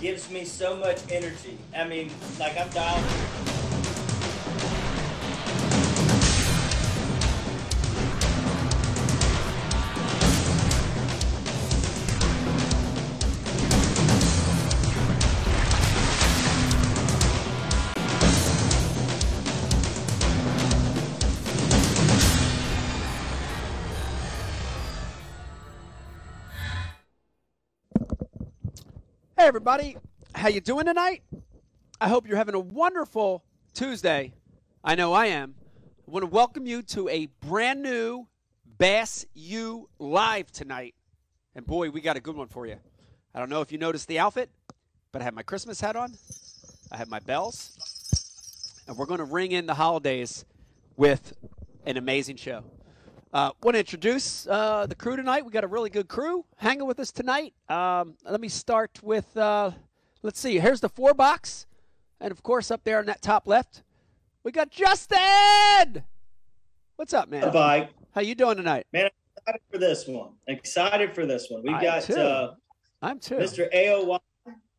gives 0.00 0.30
me 0.30 0.44
so 0.44 0.76
much 0.76 0.98
energy. 1.10 1.58
I 1.76 1.86
mean, 1.86 2.10
like 2.38 2.58
I'm 2.58 2.70
dialed. 2.70 3.59
Hey 29.40 29.46
everybody, 29.46 29.96
how 30.34 30.48
you 30.48 30.60
doing 30.60 30.84
tonight? 30.84 31.22
I 31.98 32.10
hope 32.10 32.28
you're 32.28 32.36
having 32.36 32.54
a 32.54 32.60
wonderful 32.60 33.42
Tuesday. 33.72 34.34
I 34.84 34.94
know 34.96 35.14
I 35.14 35.28
am. 35.28 35.54
I 36.06 36.10
want 36.10 36.24
to 36.24 36.30
welcome 36.30 36.66
you 36.66 36.82
to 36.82 37.08
a 37.08 37.24
brand 37.40 37.82
new 37.82 38.26
Bass 38.76 39.24
U 39.32 39.88
live 39.98 40.52
tonight. 40.52 40.94
And 41.54 41.66
boy, 41.66 41.88
we 41.88 42.02
got 42.02 42.18
a 42.18 42.20
good 42.20 42.36
one 42.36 42.48
for 42.48 42.66
you. 42.66 42.76
I 43.34 43.38
don't 43.38 43.48
know 43.48 43.62
if 43.62 43.72
you 43.72 43.78
noticed 43.78 44.08
the 44.08 44.18
outfit, 44.18 44.50
but 45.10 45.22
I 45.22 45.24
have 45.24 45.32
my 45.32 45.42
Christmas 45.42 45.80
hat 45.80 45.96
on. 45.96 46.12
I 46.92 46.98
have 46.98 47.08
my 47.08 47.20
bells. 47.20 48.84
And 48.86 48.94
we're 48.98 49.06
going 49.06 49.20
to 49.20 49.24
ring 49.24 49.52
in 49.52 49.64
the 49.64 49.74
holidays 49.74 50.44
with 50.98 51.32
an 51.86 51.96
amazing 51.96 52.36
show. 52.36 52.62
Uh, 53.32 53.52
want 53.62 53.76
to 53.76 53.78
introduce 53.78 54.46
uh, 54.48 54.86
the 54.86 54.94
crew 54.94 55.14
tonight. 55.14 55.44
We 55.44 55.52
got 55.52 55.62
a 55.62 55.68
really 55.68 55.90
good 55.90 56.08
crew 56.08 56.44
hanging 56.56 56.86
with 56.86 56.98
us 56.98 57.12
tonight. 57.12 57.54
Um, 57.68 58.14
let 58.24 58.40
me 58.40 58.48
start 58.48 58.98
with, 59.04 59.36
uh, 59.36 59.70
let's 60.22 60.40
see. 60.40 60.58
Here's 60.58 60.80
the 60.80 60.88
four 60.88 61.14
box, 61.14 61.66
and 62.20 62.32
of 62.32 62.42
course 62.42 62.72
up 62.72 62.82
there 62.82 62.98
in 62.98 63.06
that 63.06 63.22
top 63.22 63.46
left, 63.46 63.84
we 64.42 64.50
got 64.50 64.70
Justin. 64.70 66.02
What's 66.96 67.14
up, 67.14 67.28
man? 67.28 67.52
Bye. 67.52 67.90
How 68.16 68.20
you 68.20 68.34
doing 68.34 68.56
tonight? 68.56 68.86
Man, 68.92 69.04
I'm 69.04 69.10
excited 69.36 69.60
for 69.70 69.78
this 69.78 70.08
one. 70.08 70.30
Excited 70.48 71.14
for 71.14 71.24
this 71.24 71.46
one. 71.50 71.62
We've 71.62 71.74
I 71.74 71.82
got 71.82 72.02
too. 72.02 72.14
uh, 72.14 72.54
I'm 73.00 73.20
too. 73.20 73.36
Mr. 73.36 73.72
AOY. 73.72 74.18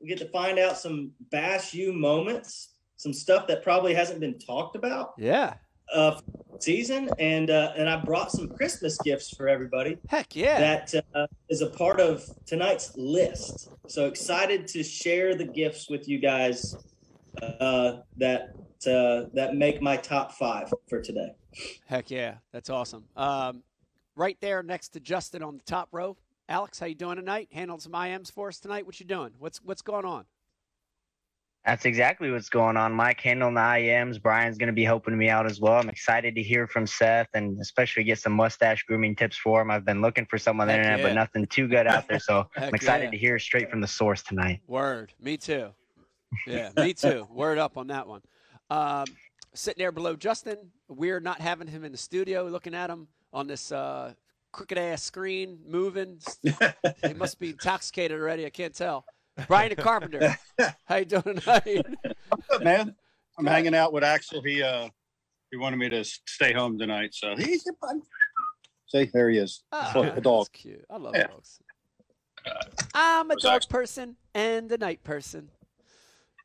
We 0.02 0.08
get 0.08 0.18
to 0.18 0.28
find 0.28 0.60
out 0.60 0.78
some 0.78 1.12
Bass 1.30 1.74
U 1.74 1.94
moments, 1.94 2.74
some 2.98 3.14
stuff 3.14 3.48
that 3.48 3.64
probably 3.64 3.94
hasn't 3.94 4.20
been 4.20 4.38
talked 4.40 4.76
about 4.76 5.14
Yeah. 5.18 5.54
Uh, 5.94 6.20
season, 6.60 7.10
and 7.20 7.50
uh, 7.50 7.74
and 7.76 7.90
I 7.90 7.98
brought 7.98 8.32
some 8.32 8.50
Christmas 8.50 8.98
gifts 9.00 9.36
for 9.36 9.48
everybody. 9.48 9.98
Heck 10.08 10.36
yeah. 10.36 10.60
that 10.60 11.06
uh, 11.16 11.28
is 11.50 11.62
a 11.62 11.70
part 11.70 12.00
of 12.00 12.24
tonight's 12.46 12.96
list. 12.96 13.70
So 13.88 14.08
excited 14.08 14.68
to 14.70 14.84
share 14.84 15.36
the 15.36 15.46
gifts 15.46 15.90
with 15.90 16.08
you 16.08 16.20
guys 16.20 16.76
uh, 17.42 17.98
that 18.18 18.54
uh, 18.88 19.30
that 19.34 19.56
make 19.56 19.82
my 19.82 19.98
top 19.98 20.34
five 20.34 20.72
for 20.88 21.02
today. 21.02 21.34
Heck 21.86 22.10
yeah. 22.10 22.36
That's 22.52 22.70
awesome. 22.70 23.06
Um, 23.16 23.64
right 24.16 24.38
there 24.42 24.64
next 24.64 24.90
to 24.90 25.00
Justin 25.00 25.44
on 25.44 25.58
the 25.58 25.64
top 25.64 25.90
row. 25.92 26.18
Alex, 26.50 26.80
how 26.80 26.86
you 26.86 26.96
doing 26.96 27.16
tonight? 27.16 27.50
Handled 27.52 27.82
some 27.82 27.94
IMs 27.94 28.32
for 28.32 28.50
us 28.50 28.60
tonight. 28.60 28.86
What 28.86 29.00
you 29.00 29.06
doing? 29.06 29.32
What's 29.40 29.62
what's 29.64 29.82
going 29.82 30.06
on? 30.06 30.26
That's 31.66 31.86
exactly 31.86 32.32
what's 32.32 32.50
going 32.50 32.76
on, 32.76 32.92
Mike. 32.92 33.22
Handling 33.22 33.54
the 33.54 33.62
IMs. 33.62 34.20
Brian's 34.20 34.58
going 34.58 34.68
to 34.68 34.74
be 34.74 34.84
helping 34.84 35.16
me 35.16 35.30
out 35.30 35.46
as 35.46 35.60
well. 35.60 35.74
I'm 35.74 35.90
excited 35.90 36.34
to 36.36 36.42
hear 36.42 36.66
from 36.66 36.88
Seth 36.88 37.28
and 37.36 37.60
especially 37.62 38.04
get 38.04 38.18
some 38.18 38.34
mustache 38.34 38.84
grooming 38.84 39.16
tips 39.16 39.38
for 39.38 39.62
him. 39.62 39.70
I've 39.70 39.86
been 39.86 40.02
looking 40.02 40.26
for 40.26 40.40
some 40.40 40.60
on 40.60 40.68
the 40.68 40.74
Heck 40.74 40.80
internet, 40.80 41.00
yeah. 41.00 41.06
but 41.06 41.14
nothing 41.14 41.46
too 41.46 41.68
good 41.68 41.86
out 41.86 42.08
there. 42.08 42.20
So 42.20 42.48
I'm 42.58 42.74
excited 42.74 43.06
yeah. 43.06 43.12
to 43.12 43.18
hear 43.18 43.38
straight 43.38 43.70
from 43.70 43.80
the 43.80 43.88
source 43.88 44.24
tonight. 44.24 44.62
Word. 44.66 45.14
Me 45.22 45.38
too. 45.38 45.70
Yeah, 46.48 46.72
me 46.78 46.94
too. 46.94 47.28
Word 47.30 47.60
up 47.60 47.78
on 47.78 47.88
that 47.88 48.08
one. 48.08 48.22
Um, 48.72 49.06
sitting 49.54 49.82
there 49.82 49.92
below 49.92 50.16
Justin, 50.16 50.58
we're 50.88 51.20
not 51.20 51.42
having 51.42 51.68
him 51.68 51.84
in 51.84 51.92
the 51.92 51.98
studio 51.98 52.46
looking 52.46 52.74
at 52.74 52.90
him 52.90 53.08
on 53.34 53.46
this 53.46 53.72
uh, 53.72 54.14
crooked 54.52 54.78
ass 54.78 55.04
screen 55.04 55.60
moving. 55.68 56.20
he 57.06 57.14
must 57.14 57.40
be 57.40 57.50
intoxicated 57.50 58.20
already. 58.20 58.46
I 58.46 58.50
can't 58.50 58.74
tell. 58.74 59.06
Brian 59.48 59.70
the 59.70 59.76
Carpenter, 59.76 60.38
how 60.86 60.96
you 60.98 61.06
doing 61.06 61.24
tonight? 61.40 61.86
Good, 62.50 62.64
man. 62.64 62.96
I'm 63.38 63.46
hanging 63.46 63.74
out 63.76 63.94
with 63.94 64.04
Axel. 64.04 64.42
He 64.42 64.62
uh 64.62 64.90
he 65.52 65.58
wanted 65.58 65.78
me 65.78 65.90
to 65.90 66.04
stay 66.04 66.54
home 66.54 66.78
tonight, 66.78 67.14
so 67.14 67.36
he's 67.36 67.66
a 67.68 67.74
fun. 67.86 68.02
See, 68.88 69.10
there 69.14 69.30
he 69.30 69.38
is. 69.38 69.64
Oh, 69.72 69.92
Look, 69.96 70.16
the 70.16 70.22
dog. 70.22 70.40
That's 70.48 70.62
cute. 70.62 70.86
I 70.90 70.98
love 70.98 71.16
Yeah. 71.16 71.28
dogs. 71.28 71.60
I'm 72.94 73.30
a 73.32 73.36
dog 73.36 73.56
actually- 73.58 73.70
person 73.70 74.16
and 74.34 74.72
a 74.72 74.78
night 74.78 75.04
person. 75.04 75.50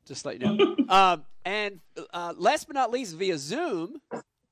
Just 0.05 0.25
let 0.25 0.39
you 0.41 0.47
know. 0.47 0.75
um, 0.89 1.25
and 1.43 1.79
uh, 2.13 2.33
last 2.37 2.67
but 2.67 2.75
not 2.75 2.91
least, 2.91 3.15
via 3.15 3.37
Zoom, 3.37 4.01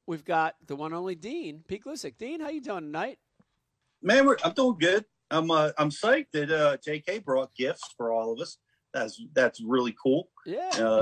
we've 0.06 0.26
got 0.26 0.56
the 0.68 0.76
one 0.76 0.92
only 0.94 1.16
Dean 1.16 1.64
Pete 1.68 1.84
Gluszek. 1.86 2.18
Dean, 2.18 2.42
how 2.42 2.50
you 2.50 2.62
doing 2.62 2.82
tonight? 2.82 3.20
Man, 4.02 4.26
we're, 4.26 4.36
I'm 4.44 4.52
doing 4.54 4.76
good. 4.80 5.06
I'm 5.32 5.50
uh, 5.52 5.72
I'm 5.78 5.90
psyched 5.90 6.32
that 6.34 6.52
uh, 6.52 6.78
JK 6.78 7.24
brought 7.24 7.54
gifts 7.56 7.94
for 7.98 8.12
all 8.12 8.34
of 8.34 8.40
us. 8.40 8.58
That's 8.94 9.22
that's 9.34 9.62
really 9.62 9.96
cool. 10.02 10.30
Yeah. 10.46 10.70
Uh, 10.74 11.02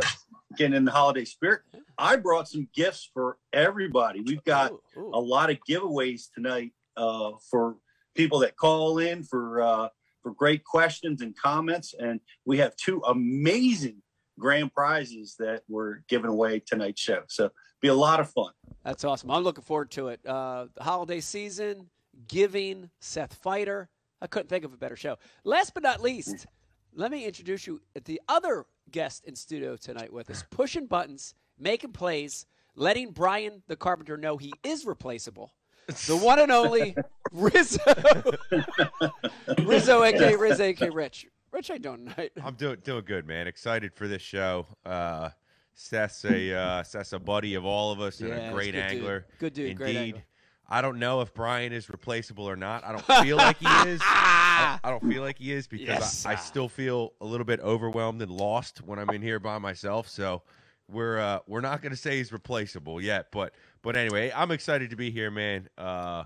getting 0.57 0.75
in 0.75 0.85
the 0.85 0.91
holiday 0.91 1.25
spirit. 1.25 1.61
I 1.97 2.15
brought 2.15 2.47
some 2.47 2.67
gifts 2.73 3.09
for 3.13 3.37
everybody. 3.51 4.21
We've 4.21 4.43
got 4.43 4.71
Ooh, 4.71 4.81
ooh. 4.97 5.11
a 5.13 5.19
lot 5.19 5.49
of 5.49 5.57
giveaways 5.69 6.23
tonight 6.33 6.71
uh, 6.97 7.31
for 7.49 7.77
people 8.15 8.39
that 8.39 8.55
call 8.55 8.99
in 8.99 9.23
for 9.23 9.61
uh, 9.61 9.87
for 10.21 10.33
great 10.33 10.63
questions 10.63 11.21
and 11.21 11.35
comments, 11.37 11.93
and 11.97 12.19
we 12.45 12.57
have 12.57 12.75
two 12.75 13.01
amazing 13.07 14.01
grand 14.39 14.73
prizes 14.73 15.35
that 15.37 15.61
we're 15.67 15.99
giving 16.07 16.29
away 16.29 16.59
tonight's 16.65 17.01
show. 17.01 17.21
So 17.27 17.49
be 17.81 17.89
a 17.89 17.93
lot 17.93 18.19
of 18.19 18.29
fun. 18.31 18.51
That's 18.83 19.03
awesome. 19.03 19.29
I'm 19.29 19.43
looking 19.43 19.63
forward 19.63 19.91
to 19.91 20.07
it. 20.07 20.25
Uh, 20.25 20.67
the 20.73 20.83
holiday 20.83 21.19
season, 21.19 21.89
giving, 22.27 22.89
Seth 22.99 23.39
Feider. 23.43 23.87
I 24.23 24.27
couldn't 24.27 24.47
think 24.47 24.63
of 24.63 24.73
a 24.73 24.77
better 24.77 24.95
show. 24.95 25.17
Last 25.43 25.73
but 25.73 25.83
not 25.83 26.01
least, 26.01 26.47
let 26.95 27.11
me 27.11 27.25
introduce 27.25 27.67
you 27.67 27.81
the 28.05 28.21
other 28.29 28.65
guest 28.89 29.25
in 29.25 29.35
studio 29.35 29.75
tonight 29.75 30.13
with 30.13 30.29
us, 30.29 30.45
pushing 30.49 30.87
buttons, 30.87 31.35
making 31.59 31.91
plays, 31.91 32.45
letting 32.75 33.11
Brian 33.11 33.61
the 33.67 33.75
Carpenter 33.75 34.15
know 34.15 34.37
he 34.37 34.53
is 34.63 34.85
replaceable. 34.85 35.53
The 36.07 36.15
one 36.15 36.39
and 36.39 36.53
only 36.53 36.95
Rizzo. 37.33 37.81
Rizzo, 39.63 40.03
aka 40.03 40.35
Riz, 40.37 40.59
aka 40.61 40.89
Rich. 40.89 41.27
Rich, 41.51 41.67
how 41.67 41.73
you 41.73 41.79
doing 41.81 42.05
tonight? 42.07 42.31
I'm 42.41 42.55
doing 42.55 42.77
doing 42.83 43.03
good, 43.05 43.27
man. 43.27 43.47
Excited 43.47 43.93
for 43.93 44.07
this 44.07 44.21
show. 44.21 44.65
Uh, 44.85 45.29
Seth's 45.73 46.23
a 46.25 46.53
uh, 46.57 46.83
Seth's 46.83 47.11
a 47.11 47.19
buddy 47.19 47.55
of 47.55 47.65
all 47.65 47.91
of 47.91 47.99
us 47.99 48.21
and 48.21 48.29
Yeah, 48.29 48.35
a 48.35 48.41
he's 48.45 48.53
great 48.53 48.65
good 48.71 48.71
dude. 48.73 48.91
angler. 48.91 49.25
Good 49.39 49.53
dude, 49.53 49.65
Indeed. 49.71 49.77
great 49.77 49.95
angler. 49.97 50.23
I 50.73 50.81
don't 50.81 50.97
know 50.97 51.21
if 51.21 51.33
Brian 51.33 51.71
is 51.71 51.87
replaceable 51.89 52.49
or 52.49 52.55
not. 52.55 52.83
I 52.83 52.91
don't 52.93 53.05
feel 53.23 53.37
like 53.37 53.57
he 53.59 53.89
is. 53.89 54.01
I, 54.03 54.79
I 54.83 54.89
don't 54.89 55.07
feel 55.07 55.21
like 55.21 55.37
he 55.37 55.51
is 55.51 55.67
because 55.67 55.87
Yes. 55.87 56.25
I, 56.25 56.31
I 56.31 56.35
still 56.35 56.67
feel 56.67 57.13
a 57.21 57.25
little 57.25 57.45
bit 57.45 57.59
overwhelmed 57.59 58.21
and 58.23 58.31
lost 58.31 58.79
when 58.81 58.97
I'm 58.97 59.09
in 59.11 59.21
here 59.21 59.39
by 59.39 59.59
myself. 59.59 60.07
So 60.09 60.41
we're 60.89 61.19
uh, 61.19 61.39
we're 61.47 61.61
not 61.61 61.81
going 61.81 61.91
to 61.91 61.97
say 61.97 62.17
he's 62.17 62.31
replaceable 62.31 62.99
yet, 63.01 63.27
but 63.31 63.53
but 63.83 63.95
anyway, 63.95 64.31
I'm 64.35 64.49
excited 64.51 64.89
to 64.89 64.95
be 64.95 65.11
here, 65.11 65.29
man. 65.29 65.69
Uh, 65.77 66.23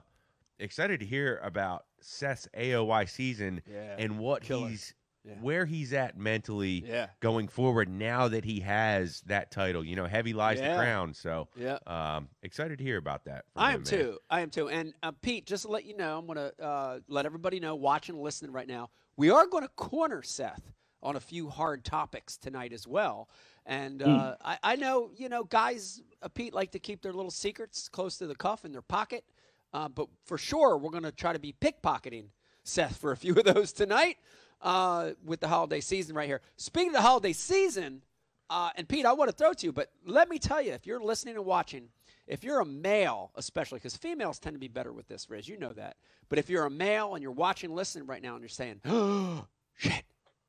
excited 0.59 1.01
to 1.01 1.05
hear 1.05 1.39
about 1.43 1.85
Seth's 2.00 2.47
AOY 2.57 3.09
season 3.09 3.61
Yeah, 3.69 3.95
and 4.00 4.17
what 4.17 4.43
killer. 4.43 4.69
he's 4.69 4.93
Yeah. 5.27 5.33
where 5.41 5.65
he's 5.65 5.91
at 5.94 6.18
mentally 6.18 6.83
Yeah. 6.88 7.07
going 7.19 7.47
forward 7.47 7.89
now 7.89 8.27
that 8.29 8.45
he 8.45 8.62
has 8.62 9.21
that 9.25 9.51
title. 9.51 9.83
You 9.83 9.95
know, 9.95 10.06
heavy 10.06 10.33
lies 10.33 10.59
Yeah. 10.59 10.69
the 10.69 10.75
crown. 10.77 11.13
So 11.13 11.50
Yeah. 11.56 11.79
um, 11.85 12.29
excited 12.44 12.77
to 12.77 12.83
hear 12.83 12.97
about 12.97 13.25
that. 13.25 13.45
from 13.53 13.62
I 13.63 13.69
him, 13.71 13.75
am 13.75 13.79
man. 13.81 13.85
too. 13.85 14.19
I 14.29 14.41
am 14.41 14.50
too. 14.50 14.69
And 14.69 14.94
uh, 15.03 15.12
Pete, 15.12 15.45
just 15.45 15.63
to 15.65 15.71
let 15.71 15.85
you 15.85 15.95
know, 15.97 16.18
I'm 16.18 16.25
going 16.25 16.38
to 16.38 16.63
uh, 16.63 17.00
let 17.07 17.25
everybody 17.25 17.59
know, 17.59 17.75
watching 17.75 18.15
and 18.15 18.24
listening 18.24 18.51
right 18.51 18.68
now, 18.68 18.89
we 19.18 19.29
are 19.29 19.45
going 19.47 19.63
to 19.63 19.69
corner 19.69 20.21
Seth 20.24 20.71
on 21.03 21.15
a 21.15 21.19
few 21.19 21.50
hard 21.50 21.83
topics 21.83 22.38
tonight 22.38 22.74
as 22.74 22.88
well. 22.88 23.29
And 23.65 24.01
uh, 24.01 24.35
I, 24.44 24.57
I 24.63 24.75
know, 24.77 25.12
you 25.15 25.27
know, 25.27 25.44
guys, 25.44 26.01
uh, 26.21 26.29
Pete, 26.29 26.53
like 26.53 26.71
to 26.71 26.79
keep 26.79 27.01
their 27.01 27.12
little 27.13 27.31
secrets 27.31 27.89
close 27.89 28.18
to 28.19 28.27
the 28.27 28.35
cuff 28.35 28.63
in 28.63 28.71
their 28.71 28.81
pocket. 28.81 29.25
Uh, 29.74 29.89
but 29.89 30.07
for 30.25 30.38
sure, 30.38 30.77
we're 30.77 30.89
going 30.91 31.03
to 31.03 31.12
try 31.12 31.33
to 31.33 31.39
be 31.39 31.53
pickpocketing 31.53 32.27
Seth 32.63 32.95
for 32.97 33.12
a 33.12 33.18
few 33.18 33.33
of 33.35 33.44
those 33.44 33.74
tonight. 33.74 34.18
Uh, 34.62 35.12
with 35.25 35.39
the 35.39 35.48
holiday 35.48 35.80
season 35.80 36.15
right 36.15 36.27
here. 36.27 36.42
Speaking 36.57 36.89
of 36.89 36.95
the 36.95 37.01
holiday 37.01 37.33
season, 37.33 38.01
uh, 38.50 38.69
and 38.75 38.88
Pete, 38.88 39.06
I 39.06 39.13
want 39.13 39.30
to 39.30 39.36
throw 39.36 39.54
to 39.54 39.65
you, 39.65 39.71
but 39.71 39.92
let 40.06 40.30
me 40.30 40.39
tell 40.39 40.62
you, 40.62 40.71
if 40.74 40.88
you're 40.88 41.01
listening 41.01 41.36
and 41.36 41.45
watching, 41.45 41.89
if 42.27 42.44
you're 42.44 42.59
a 42.59 42.65
male, 42.65 43.31
especially 43.36 43.80
because 43.80 43.95
females 43.95 44.39
tend 44.39 44.56
to 44.56 44.59
be 44.59 44.68
better 44.68 44.94
with 44.94 45.07
this, 45.07 45.30
Riz, 45.30 45.48
you 45.48 45.57
know 45.57 45.74
that. 45.74 45.98
But 46.30 46.39
if 46.39 46.50
you're 46.50 46.65
a 46.65 46.69
male 46.69 47.13
and 47.13 47.21
you're 47.21 47.31
watching, 47.31 47.74
listening 47.74 48.06
right 48.06 48.21
now, 48.21 48.33
and 48.33 48.42
you're 48.42 48.50
saying, 48.50 48.81
"Oh 48.86 49.45
shit, 49.75 50.04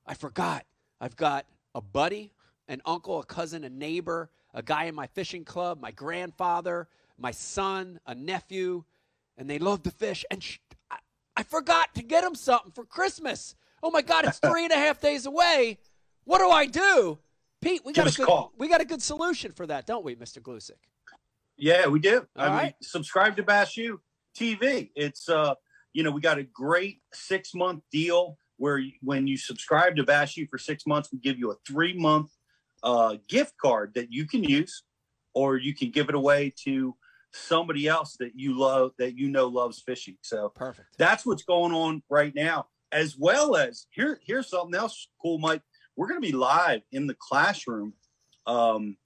I 0.06 0.14
forgot, 0.14 0.64
I've 1.00 1.16
got 1.16 1.46
a 1.74 1.80
buddy, 1.80 2.32
an 2.68 2.82
uncle, 2.84 3.20
a 3.20 3.24
cousin, 3.24 3.64
a 3.64 3.70
neighbor, 3.70 4.30
a 4.54 4.62
guy 4.62 4.84
in 4.84 4.94
my 4.94 5.06
fishing 5.08 5.44
club, 5.44 5.80
my 5.80 5.90
grandfather, 5.90 6.88
my 7.16 7.30
son, 7.30 8.00
a 8.06 8.14
nephew, 8.14 8.84
and 9.36 9.48
they 9.48 9.58
love 9.58 9.82
to 9.84 9.90
fish, 9.90 10.24
and 10.30 10.42
sh- 10.42 10.58
I, 10.90 10.98
I 11.36 11.42
forgot 11.42 11.94
to 11.94 12.02
get 12.02 12.22
them 12.22 12.34
something 12.34 12.72
for 12.72 12.84
Christmas. 12.84 13.54
Oh 13.82 13.90
my 13.90 14.02
God, 14.02 14.24
it's 14.24 14.38
three 14.38 14.64
and 14.64 14.72
a 14.72 14.76
half 14.76 15.00
days 15.00 15.26
away. 15.26 15.78
What 16.24 16.38
do 16.38 16.50
I 16.50 16.66
do? 16.66 17.18
Pete, 17.60 17.82
we 17.84 17.92
Give 17.92 18.04
got 18.04 18.14
a 18.14 18.16
good, 18.16 18.26
call. 18.26 18.52
we 18.58 18.68
got 18.68 18.80
a 18.80 18.84
good 18.84 19.02
solution 19.02 19.52
for 19.52 19.66
that, 19.66 19.86
don't 19.86 20.04
we, 20.04 20.14
Mr. 20.14 20.40
Gluszek? 20.40 20.72
Yeah, 21.56 21.86
we 21.88 21.98
do. 21.98 22.26
I 22.36 22.46
All 22.46 22.62
mean, 22.62 22.74
subscribe 22.82 23.36
to 23.36 23.42
Bass 23.42 23.76
U 23.76 24.00
TV. 24.36 24.90
It's 24.94 25.28
uh, 25.28 25.54
you 25.92 26.02
know, 26.02 26.10
we 26.10 26.20
got 26.20 26.38
a 26.38 26.44
great 26.44 27.00
six 27.12 27.54
month 27.54 27.82
deal 27.90 28.38
where 28.58 28.82
when 29.02 29.26
you 29.26 29.36
subscribe 29.36 29.96
to 29.96 30.04
Bass 30.04 30.36
U 30.36 30.46
for 30.50 30.58
six 30.58 30.86
months, 30.86 31.10
we 31.12 31.18
give 31.18 31.38
you 31.38 31.50
a 31.50 31.56
three 31.66 31.96
month 31.98 32.30
uh, 32.82 33.16
gift 33.28 33.54
card 33.60 33.92
that 33.94 34.12
you 34.12 34.26
can 34.26 34.44
use, 34.44 34.84
or 35.34 35.56
you 35.56 35.74
can 35.74 35.90
give 35.90 36.08
it 36.08 36.14
away 36.14 36.52
to 36.64 36.94
somebody 37.32 37.88
else 37.88 38.16
that 38.18 38.32
you 38.36 38.56
love 38.58 38.92
that 38.98 39.18
you 39.18 39.28
know 39.28 39.48
loves 39.48 39.80
fishing. 39.80 40.16
So 40.22 40.50
Perfect. 40.54 40.96
that's 40.96 41.26
what's 41.26 41.42
going 41.42 41.72
on 41.72 42.02
right 42.08 42.34
now 42.34 42.66
as 42.92 43.16
well 43.18 43.56
as 43.56 43.86
here 43.90 44.20
here's 44.24 44.48
something 44.48 44.78
else 44.78 45.08
cool 45.20 45.38
mike 45.38 45.62
we're 45.96 46.08
going 46.08 46.20
to 46.20 46.26
be 46.26 46.32
live 46.34 46.80
in 46.92 47.06
the 47.06 47.16
classroom 47.18 47.92
um, 48.46 48.96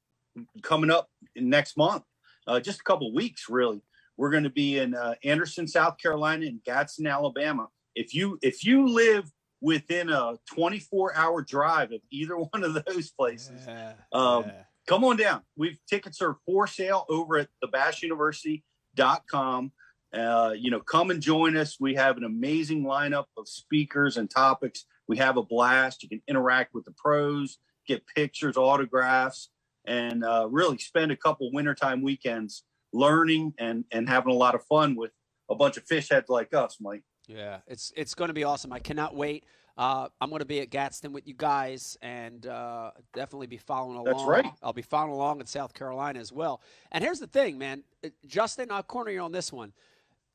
coming 0.63 0.91
up 0.91 1.09
in 1.37 1.49
next 1.49 1.77
month 1.77 2.03
uh, 2.47 2.61
just 2.61 2.81
a 2.81 2.85
couple 2.85 3.13
weeks 3.15 3.47
really 3.49 3.83
we're 4.17 4.31
going 4.31 4.45
to 4.45 4.51
be 4.51 4.79
in 4.79 4.95
uh, 4.95 5.15
anderson 5.25 5.67
south 5.67 5.97
carolina 5.99 6.47
and 6.47 6.63
gadsden 6.65 7.07
alabama 7.07 7.69
if 7.95 8.15
you 8.15 8.39
if 8.43 8.65
you 8.65 8.89
live 8.89 9.31
within 9.61 10.11
a 10.11 10.35
24 10.55 11.15
hour 11.17 11.43
drive 11.43 11.93
of 11.93 12.01
either 12.11 12.37
one 12.37 12.65
of 12.65 12.75
those 12.85 13.11
places 13.11 13.63
Yeah, 13.67 13.93
um, 14.13 14.45
yeah. 14.47 14.53
come 14.89 15.05
on 15.05 15.17
down. 15.17 15.43
We've 15.57 15.79
tickets 15.89 16.21
are 16.21 16.37
for 16.45 16.67
sale 16.67 17.07
over 17.09 17.39
at 17.39 17.49
thebassuniversity.com. 17.65 19.73
Uh, 20.13 20.53
you 20.57 20.71
know, 20.71 20.81
come 20.81 21.11
and 21.11 21.23
join 21.23 21.57
us. 21.57 21.79
We 21.81 21.95
have 21.95 22.17
an 22.17 22.25
amazing 22.25 22.85
lineup 22.85 23.25
of 23.37 23.49
speakers 23.49 24.17
and 24.17 24.29
topics. 24.31 24.85
We 25.09 25.17
have 25.19 25.37
a 25.37 25.43
blast. 25.43 26.03
You 26.03 26.09
can 26.09 26.23
interact 26.29 26.75
with 26.75 26.85
the 26.85 26.93
pros, 26.93 27.59
get 27.87 28.03
pictures, 28.07 28.57
autographs, 28.57 29.51
and 29.87 30.25
uh, 30.25 30.47
really 30.51 30.79
spend 30.79 31.13
a 31.13 31.17
couple 31.17 31.51
wintertime 31.53 32.03
weekends 32.03 32.65
learning 32.93 33.55
and 33.59 33.85
and 33.91 34.09
having 34.09 34.33
a 34.33 34.37
lot 34.37 34.55
of 34.55 34.63
fun 34.67 34.95
with 34.97 35.13
a 35.51 35.55
bunch 35.55 35.77
of 35.77 35.85
fish 35.85 36.11
heads 36.11 36.29
like 36.29 36.53
us, 36.55 36.77
Mike. 36.81 37.03
Yeah, 37.27 37.59
it's 37.67 37.93
it's 37.97 38.15
going 38.15 38.29
to 38.29 38.35
be 38.35 38.45
awesome. 38.45 38.73
I 38.73 38.79
cannot 38.81 39.17
wait. 39.17 39.45
Uh, 39.79 40.09
I'm 40.21 40.29
going 40.29 40.41
to 40.41 40.47
be 40.47 40.61
at 40.61 40.69
Gadsden 40.69 41.13
with 41.13 41.27
you 41.27 41.33
guys, 41.35 41.97
and 42.03 42.47
uh, 42.47 42.91
definitely 43.15 43.47
be 43.47 43.57
following 43.57 43.97
along. 43.97 44.05
That's 44.05 44.25
right. 44.25 44.53
I'll 44.63 44.75
be 44.75 44.83
following 44.83 45.15
along 45.15 45.41
in 45.41 45.47
South 45.47 45.73
Carolina 45.73 46.21
as 46.21 46.31
well. 46.31 46.61
And 46.91 47.03
here's 47.03 47.21
the 47.21 47.27
thing, 47.27 47.57
man, 47.57 47.83
Uh, 48.05 48.11
Justin, 48.27 48.71
I'll 48.71 48.83
corner 48.83 49.11
you 49.11 49.21
on 49.21 49.33
this 49.33 49.51
one. 49.51 49.73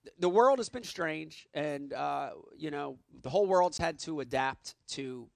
Th- 0.07 0.15
The 0.19 0.30
world 0.30 0.59
has 0.59 0.69
been 0.69 0.83
strange, 0.83 1.48
and 1.54 1.92
uh, 1.94 2.31
you 2.57 2.71
know 2.71 2.98
the 3.21 3.30
whole 3.30 3.45
world's 3.45 3.77
had 3.77 4.00
to 4.00 4.21
adapt 4.21 4.75
to 4.89 5.27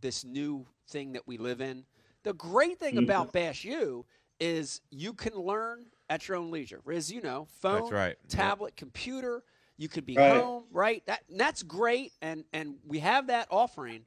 this 0.00 0.24
new 0.24 0.66
thing 0.88 1.12
that 1.12 1.26
we 1.26 1.36
live 1.36 1.60
in. 1.60 1.84
The 2.22 2.32
great 2.34 2.78
thing 2.78 2.94
Mhm. 2.96 3.04
about 3.04 3.32
Bass 3.32 3.64
U 3.64 4.06
is 4.38 4.80
you 4.90 5.12
can 5.14 5.34
learn 5.34 5.86
at 6.08 6.28
your 6.28 6.36
own 6.36 6.50
leisure. 6.50 6.80
As 6.90 7.10
you 7.10 7.20
know, 7.20 7.46
phone, 7.60 7.80
That's 7.80 7.92
right. 7.92 8.16
Tablet, 8.28 8.76
computer. 8.76 9.42
You 9.78 9.88
could 9.88 10.06
be 10.06 10.14
Right. 10.16 10.42
home, 10.42 10.64
right? 10.70 11.04
That 11.06 11.24
and 11.28 11.40
that's 11.40 11.62
great, 11.64 12.12
and 12.22 12.44
and 12.52 12.78
we 12.86 13.00
have 13.00 13.26
that 13.28 13.48
offering, 13.50 14.04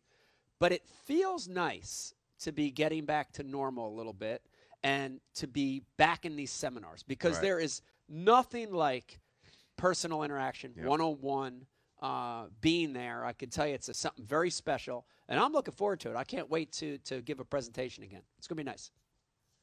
but 0.59 0.71
it 0.71 0.87
feels 1.05 1.47
nice 1.49 2.13
to 2.39 2.51
be 2.53 2.71
getting 2.71 3.05
back 3.05 3.31
to 3.33 3.43
normal 3.43 3.89
a 3.93 3.95
little 3.95 4.13
bit 4.13 4.41
and 4.83 5.19
to 5.35 5.47
be 5.47 5.81
back 5.97 6.25
in 6.25 6.35
these 6.35 6.51
seminars 6.51 7.03
because 7.03 7.35
Right. 7.37 7.41
there 7.41 7.59
is 7.59 7.81
nothing 8.09 8.71
like 8.73 9.19
personal 9.77 10.23
interaction, 10.23 10.73
Yep. 10.75 10.85
one 10.85 11.01
on 11.01 11.13
one, 11.21 11.65
being 12.61 12.93
there. 12.93 13.23
I 13.23 13.33
can 13.33 13.49
tell 13.49 13.65
you 13.67 13.75
it's 13.75 13.87
a, 13.89 13.93
something 13.93 14.25
very 14.25 14.49
special, 14.49 15.05
and 15.29 15.39
I'm 15.39 15.53
looking 15.53 15.73
forward 15.73 16.01
to 16.01 16.09
it. 16.09 16.15
I 16.17 16.25
can't 16.25 16.49
wait 16.49 16.71
to 16.73 16.97
to 16.99 17.21
give 17.21 17.39
a 17.39 17.45
presentation 17.45 18.03
again. 18.03 18.21
It's 18.37 18.47
gonna 18.47 18.57
be 18.57 18.63
nice. 18.63 18.91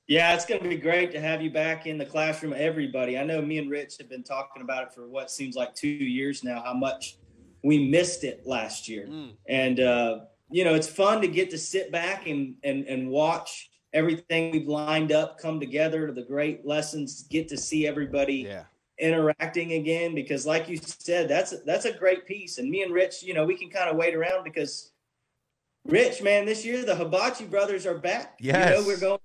Yeah, 0.06 0.34
it's 0.34 0.44
going 0.44 0.60
to 0.60 0.68
be 0.68 0.76
great 0.76 1.12
to 1.12 1.20
have 1.20 1.40
you 1.40 1.50
back 1.52 1.86
in 1.86 1.96
the 1.96 2.04
classroom, 2.04 2.52
everybody. 2.56 3.16
I 3.16 3.22
know 3.22 3.40
me 3.40 3.58
and 3.58 3.70
Rich 3.70 3.96
have 3.98 4.08
been 4.08 4.24
talking 4.24 4.60
about 4.60 4.82
it 4.82 4.92
for 4.92 5.06
what 5.08 5.30
seems 5.30 5.54
like 5.54 5.72
two 5.72 5.86
years 5.86 6.42
now, 6.42 6.62
how 6.62 6.74
much 6.74 7.18
we 7.62 7.88
missed 7.88 8.24
it 8.24 8.44
last 8.44 8.88
year. 8.88 9.06
Mm. 9.06 9.34
And, 9.48 9.78
uh, 9.78 10.20
you 10.50 10.64
know, 10.64 10.74
it's 10.74 10.88
fun 10.88 11.20
to 11.20 11.28
get 11.28 11.48
to 11.50 11.58
sit 11.58 11.92
back 11.92 12.26
and, 12.26 12.56
and, 12.64 12.86
and 12.86 13.08
watch 13.08 13.70
everything 13.92 14.50
we've 14.50 14.66
lined 14.66 15.12
up 15.12 15.38
come 15.38 15.60
together, 15.60 16.10
the 16.10 16.24
great 16.24 16.66
lessons, 16.66 17.22
get 17.30 17.46
to 17.48 17.56
see 17.56 17.86
everybody 17.86 18.46
Yeah. 18.48 18.64
Interacting 19.00 19.72
again. 19.72 20.14
Because 20.14 20.46
like 20.46 20.68
you 20.68 20.76
said, 20.76 21.28
that's, 21.28 21.54
that's 21.64 21.84
a 21.84 21.92
great 21.92 22.26
piece. 22.26 22.58
And 22.58 22.70
me 22.70 22.82
and 22.82 22.92
Rich, 22.92 23.22
you 23.22 23.34
know, 23.34 23.44
we 23.44 23.56
can 23.56 23.70
kind 23.70 23.90
of 23.90 23.96
wait 23.96 24.14
around 24.14 24.44
because 24.44 24.92
Rich, 25.86 26.22
man, 26.22 26.44
this 26.44 26.64
year 26.64 26.84
the 26.84 26.94
Hibachi 26.94 27.46
brothers 27.46 27.86
are 27.86 27.96
back. 27.98 28.36
You 28.38 28.52
know, 28.52 28.84
we're 28.86 29.00
going 29.00 29.18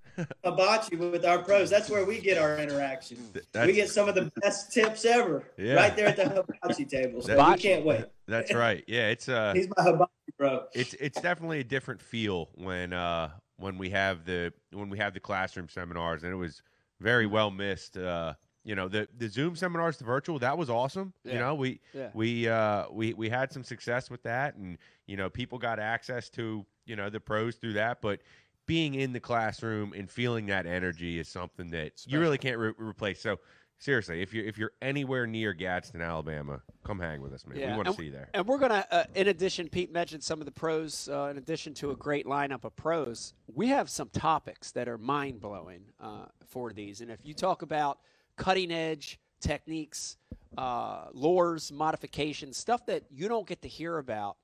hibachi 0.43 0.95
with 0.95 1.25
our 1.25 1.39
pros. 1.39 1.69
That's 1.69 1.89
where 1.89 2.05
we 2.05 2.19
get 2.19 2.37
our 2.37 2.57
interaction. 2.57 3.17
That's, 3.51 3.67
we 3.67 3.73
get 3.73 3.89
some 3.89 4.07
of 4.07 4.15
the 4.15 4.31
best 4.41 4.71
tips 4.71 5.03
ever 5.03 5.43
Yeah. 5.57 5.73
right 5.73 5.95
there 5.95 6.07
at 6.07 6.15
the 6.15 6.29
hibachi 6.29 6.85
table. 6.85 7.21
So 7.21 7.35
we 7.49 7.57
can't 7.57 7.85
wait. 7.85 8.05
that's 8.27 8.53
right. 8.53 8.83
Yeah, 8.87 9.09
it's 9.09 9.27
uh 9.27 9.53
He's 9.53 9.67
my 9.75 9.83
hibachi 9.83 10.11
bro. 10.37 10.65
it's 10.73 10.93
it's 10.95 11.19
definitely 11.19 11.59
a 11.59 11.63
different 11.65 12.01
feel 12.01 12.49
when 12.55 12.93
uh 12.93 13.31
when 13.57 13.77
we 13.77 13.89
have 13.89 14.23
the 14.25 14.53
when 14.71 14.89
we 14.89 14.97
have 14.97 15.13
the 15.13 15.19
classroom 15.19 15.67
seminars 15.69 16.23
and 16.23 16.31
it 16.31 16.37
was 16.37 16.61
very 17.01 17.25
well 17.25 17.51
missed 17.51 17.97
uh 17.97 18.33
you 18.65 18.75
know 18.75 18.89
the 18.89 19.07
the 19.17 19.29
zoom 19.29 19.55
seminars 19.55 19.95
the 19.97 20.03
virtual 20.03 20.39
that 20.39 20.57
was 20.57 20.69
awesome. 20.69 21.13
You 21.23 21.39
know 21.39 21.55
we 21.55 21.79
Yeah. 21.93 22.09
we 22.13 22.49
uh 22.49 22.87
we 22.91 23.13
we 23.13 23.29
had 23.29 23.53
some 23.53 23.63
success 23.63 24.09
with 24.09 24.23
that 24.23 24.55
and 24.55 24.77
you 25.05 25.15
know 25.15 25.29
people 25.29 25.57
got 25.59 25.79
access 25.79 26.29
to 26.31 26.65
you 26.85 26.95
know 26.97 27.09
the 27.09 27.19
pros 27.19 27.55
through 27.55 27.73
that 27.73 28.01
but 28.01 28.19
being 28.65 28.95
in 28.95 29.13
the 29.13 29.19
classroom 29.19 29.93
and 29.93 30.09
feeling 30.09 30.47
that 30.47 30.65
energy 30.65 31.19
is 31.19 31.27
something 31.29 31.69
that 31.69 31.91
you 32.07 32.19
really 32.19 32.39
can't 32.39 32.57
re- 32.57 32.73
replace. 32.79 33.21
So 33.21 33.39
seriously 33.77 34.21
if 34.21 34.33
you're 34.33 34.45
if 34.45 34.57
you're 34.57 34.71
anywhere 34.81 35.27
near 35.27 35.53
gadsden 35.53 36.01
alabama 36.01 36.61
come 36.83 36.97
hang 36.99 37.21
with 37.21 37.33
us 37.33 37.45
man. 37.45 37.59
Yeah, 37.59 37.71
we 37.71 37.75
want 37.77 37.87
to 37.89 37.93
see 37.93 38.05
you 38.05 38.11
there. 38.11 38.29
And 38.33 38.47
we're 38.47 38.57
to, 38.57 38.93
uh, 38.93 39.03
in 39.13 39.27
addition, 39.27 39.69
Pete 39.69 39.91
mentioned 39.91 40.23
some 40.23 40.39
of 40.39 40.45
the 40.45 40.51
pros, 40.51 41.07
uh, 41.11 41.27
in 41.29 41.37
addition 41.37 41.73
to 41.75 41.91
a 41.91 41.95
great 41.95 42.25
lineup 42.25 42.63
of 42.63 42.75
pros, 42.75 43.33
we 43.53 43.67
have 43.67 43.89
some 43.89 44.09
topics 44.09 44.71
that 44.71 44.87
are 44.87 44.97
mind 44.97 45.39
blowing 45.39 45.81
uh, 45.99 46.25
for 46.47 46.73
these. 46.73 47.01
And 47.01 47.11
if 47.11 47.19
you 47.23 47.33
talk 47.33 47.61
about 47.63 47.99
cutting 48.37 48.71
edge 48.71 49.19
techniques, 49.41 50.17
uh, 50.57 51.05
lures, 51.13 51.71
modifications, 51.71 52.57
stuff 52.57 52.85
that 52.87 53.03
you 53.11 53.27
don't 53.27 53.47
get 53.47 53.61
to 53.61 53.67
hear 53.67 53.97
about, 53.97 54.37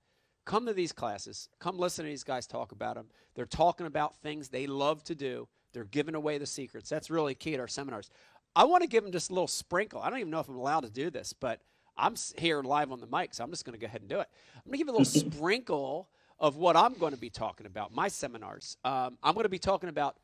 come 0.45 0.65
to 0.65 0.73
these 0.73 0.91
classes. 0.91 1.49
Come 1.59 1.77
listen 1.77 2.05
to 2.05 2.09
these 2.09 2.23
guys 2.23 2.47
talk 2.47 2.71
about 2.71 2.95
them. 2.95 3.07
They're 3.35 3.45
talking 3.45 3.87
about 3.87 4.15
things 4.21 4.49
they 4.49 4.67
love 4.67 5.03
to 5.05 5.15
do. 5.15 5.47
They're 5.73 5.85
giving 5.85 6.15
away 6.15 6.37
the 6.37 6.45
secrets. 6.45 6.89
That's 6.89 7.09
really 7.09 7.33
key 7.33 7.53
at 7.53 7.59
our 7.59 7.67
seminars. 7.67 8.09
I 8.55 8.65
want 8.65 8.83
to 8.83 8.89
give 8.89 9.03
them 9.03 9.11
just 9.11 9.29
a 9.31 9.33
little 9.33 9.47
sprinkle. 9.47 10.01
I 10.01 10.09
don't 10.09 10.19
even 10.19 10.31
know 10.31 10.41
if 10.41 10.49
I'm 10.49 10.57
allowed 10.57 10.81
to 10.81 10.89
do 10.89 11.09
this, 11.09 11.33
but 11.33 11.61
I'm 11.97 12.15
here 12.37 12.61
live 12.61 12.91
on 12.91 12.99
the 12.99 13.07
mic, 13.07 13.33
so 13.33 13.43
I'm 13.43 13.49
just 13.51 13.65
going 13.65 13.73
to 13.73 13.79
go 13.79 13.85
ahead 13.85 14.01
and 14.01 14.09
do 14.09 14.19
it. 14.19 14.27
I'm 14.55 14.63
going 14.65 14.73
to 14.73 14.77
give 14.77 14.87
a 14.89 14.91
little 14.91 15.05
sprinkle 15.35 16.09
of 16.39 16.57
what 16.57 16.75
I'm 16.75 16.93
going 16.95 17.13
to 17.13 17.19
be 17.19 17.29
talking 17.29 17.65
about, 17.65 17.93
my 17.93 18.07
seminars. 18.07 18.75
Um, 18.83 19.17
I'm 19.23 19.35
going 19.35 19.43
to 19.43 19.49
be 19.49 19.59
talking 19.59 19.89
about 19.89 20.17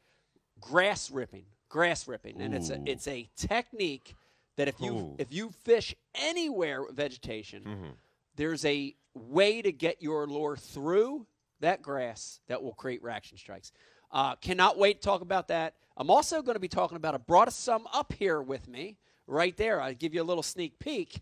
grass 0.59 1.11
ripping, 1.11 1.45
grass 1.69 2.07
ripping, 2.07 2.41
and 2.41 2.53
it's 2.53 2.69
a 2.69 2.81
it's 2.85 3.07
a 3.07 3.29
technique 3.35 4.15
that 4.55 4.67
if 4.67 4.79
you 4.79 4.93
Ooh. 4.95 5.15
if 5.19 5.31
you 5.31 5.51
fish 5.63 5.95
anywhere 6.15 6.83
with 6.83 6.95
vegetation, 6.95 7.63
Mhm. 7.63 7.93
there's 8.35 8.65
a 8.65 8.95
way 9.13 9.61
to 9.61 9.71
get 9.71 10.01
your 10.01 10.27
lure 10.27 10.55
through 10.57 11.27
that 11.59 11.81
grass 11.81 12.39
that 12.47 12.61
will 12.61 12.73
create 12.73 13.01
reaction 13.03 13.37
strikes. 13.37 13.71
Uh, 14.11 14.35
cannot 14.35 14.77
wait 14.77 15.01
to 15.01 15.05
talk 15.05 15.21
about 15.21 15.47
that. 15.49 15.75
I'm 15.97 16.09
also 16.09 16.41
going 16.41 16.55
to 16.55 16.59
be 16.59 16.67
talking 16.67 16.95
about. 16.95 17.13
I 17.15 17.17
brought 17.17 17.51
some 17.51 17.87
up 17.91 18.13
here 18.13 18.41
with 18.41 18.67
me, 18.67 18.97
right 19.25 19.55
there. 19.57 19.81
I'll 19.81 19.93
give 19.93 20.13
you 20.13 20.21
a 20.21 20.23
little 20.23 20.43
sneak 20.43 20.79
peek. 20.79 21.21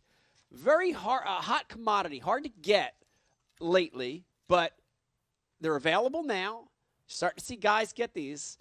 Very 0.51 0.91
hard, 0.91 1.23
a 1.25 1.41
hot 1.41 1.67
commodity, 1.69 2.19
hard 2.19 2.43
to 2.43 2.49
get 2.49 2.95
lately, 3.59 4.25
but 4.47 4.73
they're 5.61 5.75
available 5.77 6.23
now. 6.23 6.69
Starting 7.07 7.39
to 7.39 7.45
see 7.45 7.55
guys 7.55 7.93
get 7.93 8.13
these, 8.13 8.57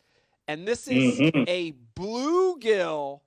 and 0.48 0.66
this 0.66 0.88
is 0.88 1.18
Mhm. 1.20 1.44
a 1.48 1.72
bluegill 1.94 3.20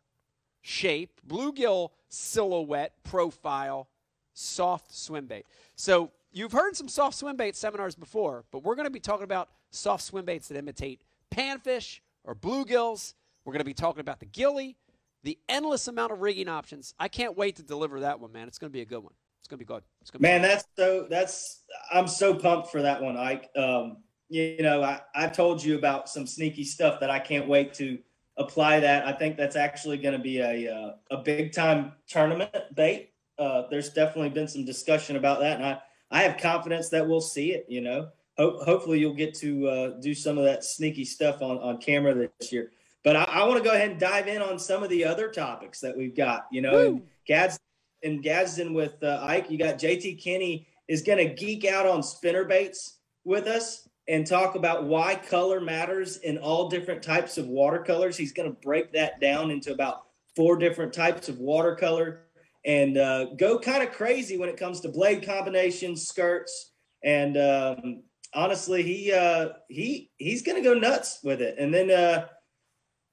shape, 0.61 1.21
bluegill 1.27 1.91
silhouette 2.09 2.93
profile, 3.03 3.89
soft 4.33 4.93
swim 4.93 5.25
bait. 5.25 5.45
So 5.75 6.11
you've 6.31 6.51
heard 6.51 6.75
some 6.75 6.87
soft 6.89 7.17
swim 7.17 7.35
bait 7.37 7.55
seminars 7.55 7.95
before, 7.95 8.45
but 8.51 8.63
we're 8.63 8.75
going 8.75 8.85
to 8.85 8.91
be 8.91 8.99
talking 8.99 9.23
about 9.23 9.49
soft 9.71 10.03
swim 10.03 10.25
baits 10.25 10.47
that 10.49 10.57
imitate 10.57 11.01
panfish 11.31 11.99
or 12.23 12.35
bluegills. 12.35 13.13
We're 13.45 13.53
going 13.53 13.59
to 13.59 13.65
be 13.65 13.73
talking 13.73 14.01
about 14.01 14.19
the 14.19 14.25
gilly, 14.25 14.77
the 15.23 15.39
endless 15.47 15.87
amount 15.87 16.11
of 16.11 16.21
rigging 16.21 16.49
options. 16.49 16.93
I 16.99 17.07
can't 17.07 17.37
wait 17.37 17.55
to 17.57 17.63
deliver 17.63 18.01
that 18.01 18.19
one, 18.19 18.31
man. 18.31 18.47
It's 18.47 18.57
going 18.59 18.69
to 18.69 18.73
be 18.73 18.81
a 18.81 18.85
good 18.85 19.03
one. 19.03 19.13
It's 19.39 19.47
going 19.47 19.59
to 19.59 19.65
be 19.65 19.67
good. 19.67 19.83
It's 20.01 20.11
going 20.11 20.19
to 20.19 20.23
Man, 20.23 20.41
that's 20.41 20.65
so 20.77 21.07
that's 21.09 21.63
I'm 21.91 22.07
so 22.07 22.35
pumped 22.35 22.69
for 22.69 22.81
that 22.81 23.01
one, 23.01 23.15
Ike. 23.15 23.49
Um, 23.55 24.03
you, 24.29 24.61
know, 24.61 24.83
I, 24.83 25.01
I 25.15 25.27
told 25.27 25.63
you 25.63 25.77
about 25.77 26.09
some 26.09 26.27
sneaky 26.27 26.63
stuff 26.63 26.99
that 26.99 27.09
I 27.09 27.19
can't 27.19 27.47
wait 27.47 27.73
to 27.75 27.97
apply 28.37 28.79
that. 28.81 29.05
I 29.05 29.13
think 29.13 29.37
that's 29.37 29.55
actually 29.55 29.97
going 29.97 30.13
to 30.13 30.19
be 30.19 30.39
a 30.39 30.73
uh, 30.73 30.91
a 31.11 31.17
big 31.17 31.53
time 31.53 31.93
tournament 32.07 32.51
bait. 32.75 33.11
Uh, 33.39 33.63
there's 33.69 33.89
definitely 33.89 34.29
been 34.29 34.47
some 34.47 34.65
discussion 34.65 35.15
about 35.15 35.39
that, 35.39 35.57
and 35.57 35.65
I 35.65 35.79
I 36.11 36.23
have 36.23 36.37
confidence 36.37 36.89
that 36.89 37.07
we'll 37.07 37.21
see 37.21 37.53
it. 37.53 37.65
You 37.67 37.81
know, 37.81 38.09
Ho- 38.37 38.59
hopefully 38.63 38.99
you'll 38.99 39.13
get 39.13 39.33
to 39.35 39.67
uh, 39.67 39.89
do 39.99 40.13
some 40.13 40.37
of 40.37 40.43
that 40.43 40.63
sneaky 40.63 41.05
stuff 41.05 41.41
on 41.41 41.57
on 41.59 41.77
camera 41.77 42.13
this 42.13 42.51
year. 42.51 42.71
But 43.03 43.15
I, 43.15 43.23
I 43.23 43.43
want 43.47 43.63
to 43.63 43.67
go 43.67 43.73
ahead 43.73 43.91
and 43.91 43.99
dive 43.99 44.27
in 44.27 44.41
on 44.41 44.59
some 44.59 44.83
of 44.83 44.89
the 44.89 45.05
other 45.05 45.29
topics 45.29 45.79
that 45.81 45.95
we've 45.95 46.15
got. 46.15 46.47
You 46.51 46.61
know, 46.61 46.87
and 46.87 47.01
Gads 47.25 47.59
and 48.03 48.21
Gadsden 48.21 48.73
with 48.73 49.01
uh, 49.03 49.19
Ike. 49.23 49.49
You 49.49 49.57
got 49.57 49.79
JT 49.79 50.21
Kenney 50.21 50.67
is 50.87 51.01
going 51.01 51.17
to 51.17 51.33
geek 51.33 51.65
out 51.65 51.85
on 51.85 52.01
spinner 52.03 52.45
baits 52.45 52.99
with 53.23 53.47
us 53.47 53.86
and 54.07 54.25
talk 54.25 54.55
about 54.55 54.85
why 54.85 55.15
color 55.15 55.59
matters 55.59 56.17
in 56.17 56.37
all 56.37 56.69
different 56.69 57.03
types 57.03 57.37
of 57.37 57.47
watercolors. 57.47 58.15
He's 58.17 58.31
going 58.31 58.49
to 58.49 58.59
break 58.61 58.93
that 58.93 59.19
down 59.19 59.51
into 59.51 59.73
about 59.73 60.03
four 60.35 60.57
different 60.57 60.93
types 60.93 61.29
of 61.29 61.39
watercolor 61.39 62.21
and 62.65 62.97
uh, 62.97 63.25
go 63.35 63.59
kind 63.59 63.83
of 63.83 63.91
crazy 63.91 64.37
when 64.37 64.49
it 64.49 64.57
comes 64.57 64.81
to 64.81 64.89
blade 64.89 65.25
combinations, 65.25 66.07
skirts, 66.07 66.73
and 67.03 67.37
um, 67.37 68.03
honestly, 68.33 68.83
he 68.83 69.11
uh, 69.11 69.49
he 69.69 70.11
he's 70.17 70.41
going 70.41 70.61
to 70.61 70.67
go 70.67 70.77
nuts 70.77 71.19
with 71.23 71.41
it. 71.41 71.55
And 71.57 71.73
then 71.73 71.89
uh, 71.89 72.27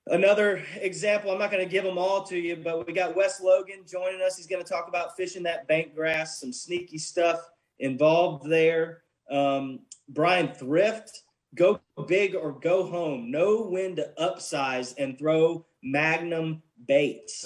another 0.08 0.64
example, 0.76 1.30
I'm 1.30 1.38
not 1.38 1.50
going 1.50 1.64
to 1.64 1.70
give 1.70 1.84
them 1.84 1.98
all 1.98 2.24
to 2.24 2.38
you, 2.38 2.56
but 2.56 2.86
we 2.86 2.92
got 2.92 3.16
Wes 3.16 3.40
Logan 3.40 3.84
joining 3.86 4.20
us. 4.22 4.36
He's 4.36 4.46
going 4.46 4.62
to 4.62 4.68
talk 4.68 4.88
about 4.88 5.16
fishing 5.16 5.42
that 5.44 5.68
bank 5.68 5.94
grass, 5.94 6.40
some 6.40 6.52
sneaky 6.52 6.98
stuff 6.98 7.40
involved 7.78 8.48
there. 8.48 9.02
Um, 9.30 9.80
Brian 10.08 10.48
Thrift, 10.48 11.22
go 11.54 11.80
big 12.06 12.34
or 12.34 12.52
go 12.52 12.84
home. 12.84 13.30
Know 13.30 13.62
when 13.62 13.96
to 13.96 14.12
upsize 14.18 14.94
and 14.98 15.18
throw 15.18 15.66
Magnum 15.82 16.62
baits. 16.86 17.44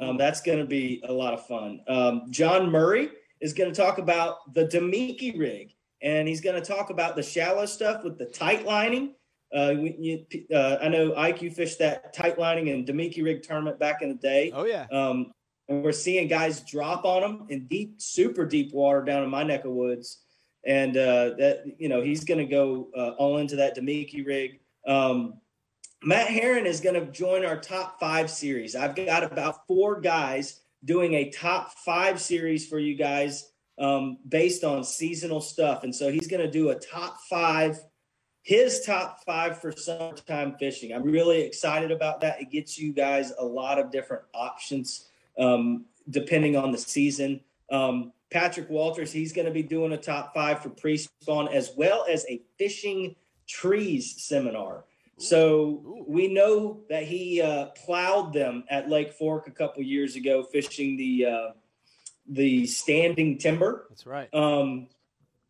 Um, 0.00 0.16
that's 0.16 0.40
going 0.40 0.58
to 0.58 0.64
be 0.64 1.02
a 1.06 1.12
lot 1.12 1.34
of 1.34 1.46
fun. 1.46 1.80
Um, 1.88 2.26
John 2.30 2.70
Murray 2.70 3.10
is 3.40 3.52
going 3.52 3.72
to 3.72 3.80
talk 3.80 3.98
about 3.98 4.54
the 4.54 4.66
Damiki 4.66 5.38
rig, 5.38 5.74
and 6.02 6.28
he's 6.28 6.40
going 6.40 6.60
to 6.60 6.66
talk 6.66 6.90
about 6.90 7.16
the 7.16 7.22
shallow 7.22 7.66
stuff 7.66 8.04
with 8.04 8.18
the 8.18 8.26
tight 8.26 8.64
lining. 8.64 9.14
Uh, 9.54 9.70
you, 9.70 10.24
uh, 10.54 10.78
I 10.80 10.88
know 10.88 11.10
IQ 11.10 11.54
fished 11.54 11.80
that 11.80 12.14
tight 12.14 12.38
lining 12.38 12.68
and 12.68 12.86
Damiki 12.86 13.24
rig 13.24 13.42
tournament 13.42 13.80
back 13.80 14.00
in 14.02 14.08
the 14.08 14.14
day. 14.14 14.52
Oh 14.54 14.64
yeah. 14.64 14.86
Um, 14.92 15.32
and 15.68 15.82
we're 15.82 15.92
seeing 15.92 16.28
guys 16.28 16.60
drop 16.60 17.04
on 17.04 17.22
them 17.22 17.46
in 17.48 17.66
deep, 17.66 18.00
super 18.00 18.44
deep 18.44 18.72
water 18.72 19.02
down 19.02 19.22
in 19.22 19.30
my 19.30 19.42
neck 19.42 19.64
of 19.64 19.72
woods 19.72 20.18
and 20.66 20.96
uh, 20.96 21.30
that 21.38 21.64
you 21.78 21.88
know 21.88 22.02
he's 22.02 22.24
going 22.24 22.38
to 22.38 22.44
go 22.44 22.88
uh, 22.96 23.10
all 23.10 23.38
into 23.38 23.56
that 23.56 23.76
Damiki 23.76 24.26
rig. 24.26 24.60
Um, 24.86 25.34
Matt 26.02 26.28
Herron 26.28 26.66
is 26.66 26.80
going 26.80 26.94
to 26.94 27.10
join 27.12 27.44
our 27.44 27.60
top 27.60 28.00
five 28.00 28.30
series. 28.30 28.74
I've 28.74 28.96
got 28.96 29.22
about 29.22 29.66
four 29.66 30.00
guys 30.00 30.60
doing 30.84 31.14
a 31.14 31.30
top 31.30 31.72
five 31.84 32.20
series 32.20 32.66
for 32.66 32.78
you 32.78 32.94
guys 32.94 33.52
um, 33.78 34.18
based 34.28 34.64
on 34.64 34.82
seasonal 34.82 35.40
stuff, 35.40 35.84
and 35.84 35.94
so 35.94 36.10
he's 36.10 36.26
going 36.26 36.42
to 36.42 36.50
do 36.50 36.70
a 36.70 36.74
top 36.74 37.18
five. 37.28 37.78
His 38.42 38.80
top 38.86 39.22
five 39.26 39.60
for 39.60 39.70
summertime 39.70 40.56
fishing. 40.58 40.94
I'm 40.94 41.02
really 41.02 41.42
excited 41.42 41.90
about 41.90 42.22
that. 42.22 42.40
It 42.40 42.50
gets 42.50 42.78
you 42.78 42.94
guys 42.94 43.34
a 43.38 43.44
lot 43.44 43.78
of 43.78 43.92
different 43.92 44.22
options 44.32 45.08
um, 45.38 45.84
depending 46.08 46.56
on 46.56 46.72
the 46.72 46.78
season. 46.78 47.40
Um, 47.70 48.12
Patrick 48.30 48.70
Walters, 48.70 49.12
he's 49.12 49.32
going 49.32 49.46
to 49.46 49.52
be 49.52 49.62
doing 49.62 49.92
a 49.92 49.96
top 49.96 50.32
five 50.32 50.62
for 50.62 50.70
pre 50.70 50.96
spawn 50.96 51.48
as 51.48 51.72
well 51.76 52.06
as 52.08 52.24
a 52.28 52.40
fishing 52.58 53.16
trees 53.48 54.22
seminar. 54.22 54.84
So 55.18 56.04
we 56.06 56.32
know 56.32 56.80
that 56.88 57.02
he 57.02 57.42
uh, 57.42 57.66
plowed 57.84 58.32
them 58.32 58.64
at 58.70 58.88
Lake 58.88 59.12
Fork 59.12 59.48
a 59.48 59.50
couple 59.50 59.82
years 59.82 60.16
ago, 60.16 60.42
fishing 60.42 60.96
the 60.96 61.26
uh, 61.26 61.50
the 62.26 62.66
standing 62.66 63.36
timber. 63.36 63.86
That's 63.90 64.06
right. 64.06 64.32
Um, 64.32 64.88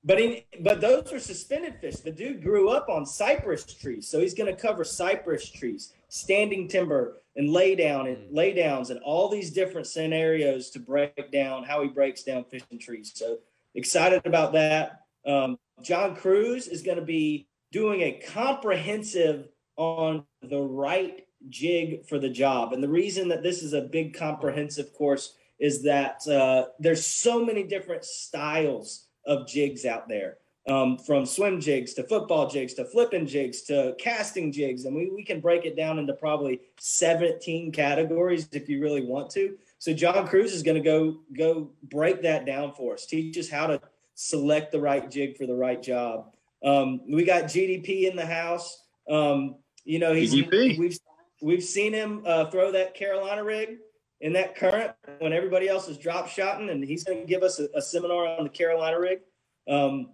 but 0.02 0.20
in, 0.20 0.38
but 0.60 0.80
those 0.80 1.12
are 1.12 1.20
suspended 1.20 1.76
fish. 1.80 1.96
The 1.96 2.10
dude 2.10 2.42
grew 2.42 2.70
up 2.70 2.88
on 2.88 3.06
cypress 3.06 3.64
trees, 3.64 4.08
so 4.08 4.18
he's 4.18 4.34
going 4.34 4.52
to 4.52 4.60
cover 4.60 4.82
cypress 4.82 5.48
trees, 5.48 5.92
standing 6.08 6.66
timber, 6.66 7.19
and 7.36 7.50
lay 7.50 7.74
down 7.74 8.06
and 8.06 8.32
lay 8.34 8.52
downs, 8.52 8.90
and 8.90 9.00
all 9.00 9.28
these 9.28 9.50
different 9.50 9.86
scenarios 9.86 10.70
to 10.70 10.78
break 10.80 11.30
down 11.30 11.64
how 11.64 11.82
he 11.82 11.88
breaks 11.88 12.22
down 12.22 12.44
fishing 12.44 12.78
trees. 12.78 13.12
So 13.14 13.38
excited 13.74 14.22
about 14.26 14.52
that. 14.52 15.02
Um, 15.26 15.58
John 15.82 16.16
Crews 16.16 16.66
is 16.68 16.82
going 16.82 16.98
to 16.98 17.04
be 17.04 17.48
doing 17.72 18.00
a 18.02 18.20
comprehensive 18.26 19.48
on 19.76 20.24
the 20.42 20.60
right 20.60 21.26
jig 21.48 22.06
for 22.06 22.18
the 22.18 22.28
job, 22.28 22.72
and 22.72 22.82
the 22.82 22.88
reason 22.88 23.28
that 23.28 23.42
this 23.42 23.62
is 23.62 23.72
a 23.72 23.82
big 23.82 24.14
comprehensive 24.14 24.92
course 24.92 25.34
is 25.58 25.82
that 25.84 26.26
uh, 26.26 26.66
there's 26.78 27.06
so 27.06 27.44
many 27.44 27.62
different 27.62 28.04
styles 28.04 29.06
of 29.26 29.46
jigs 29.46 29.84
out 29.84 30.08
there 30.08 30.38
um, 30.68 30.98
from 30.98 31.24
swim 31.24 31.60
jigs 31.60 31.94
to 31.94 32.04
football 32.04 32.48
jigs 32.48 32.74
to 32.74 32.84
flipping 32.84 33.26
jigs 33.26 33.62
to 33.62 33.94
casting 33.98 34.52
jigs. 34.52 34.84
And 34.84 34.94
we, 34.94 35.10
we 35.10 35.24
can 35.24 35.40
break 35.40 35.64
it 35.64 35.76
down 35.76 35.98
into 35.98 36.12
probably 36.12 36.60
17 36.78 37.72
categories 37.72 38.48
if 38.52 38.68
you 38.68 38.80
really 38.80 39.04
want 39.04 39.30
to. 39.30 39.56
So 39.78 39.94
john 39.94 40.26
crews 40.26 40.52
is 40.52 40.62
going 40.62 40.76
to 40.76 40.82
go 40.82 41.20
go 41.36 41.70
break 41.84 42.22
that 42.22 42.44
down 42.44 42.74
for 42.74 42.94
us 42.94 43.06
teach 43.06 43.38
us 43.38 43.48
how 43.48 43.66
to 43.66 43.80
select 44.14 44.72
the 44.72 44.80
right 44.80 45.10
jig 45.10 45.38
for 45.38 45.46
the 45.46 45.54
right 45.54 45.82
job. 45.82 46.34
Um, 46.62 47.00
we 47.08 47.24
got 47.24 47.44
gdp 47.44 48.10
in 48.10 48.16
the 48.16 48.26
house. 48.26 48.82
Um, 49.08 49.56
you 49.84 49.98
know 49.98 50.12
he's 50.12 50.34
GDP. 50.34 50.78
we've 50.78 50.98
we've 51.40 51.64
seen 51.64 51.94
him 51.94 52.22
uh, 52.26 52.50
throw 52.50 52.70
that 52.72 52.94
carolina 52.94 53.42
rig 53.42 53.78
in 54.20 54.34
that 54.34 54.54
current 54.54 54.92
when 55.18 55.32
everybody 55.32 55.68
else 55.68 55.88
is 55.88 55.96
drop 55.96 56.28
shotting, 56.28 56.70
and 56.70 56.84
he's 56.84 57.04
going 57.04 57.20
to 57.20 57.26
give 57.26 57.42
us 57.42 57.58
a, 57.58 57.68
a, 57.74 57.82
seminar 57.82 58.26
on 58.26 58.44
the 58.44 58.50
Carolina 58.50 59.00
rig, 59.00 59.20
um, 59.68 60.10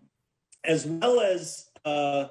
as 0.66 0.86
well 0.86 1.20
as 1.20 1.70
uh, 1.84 2.26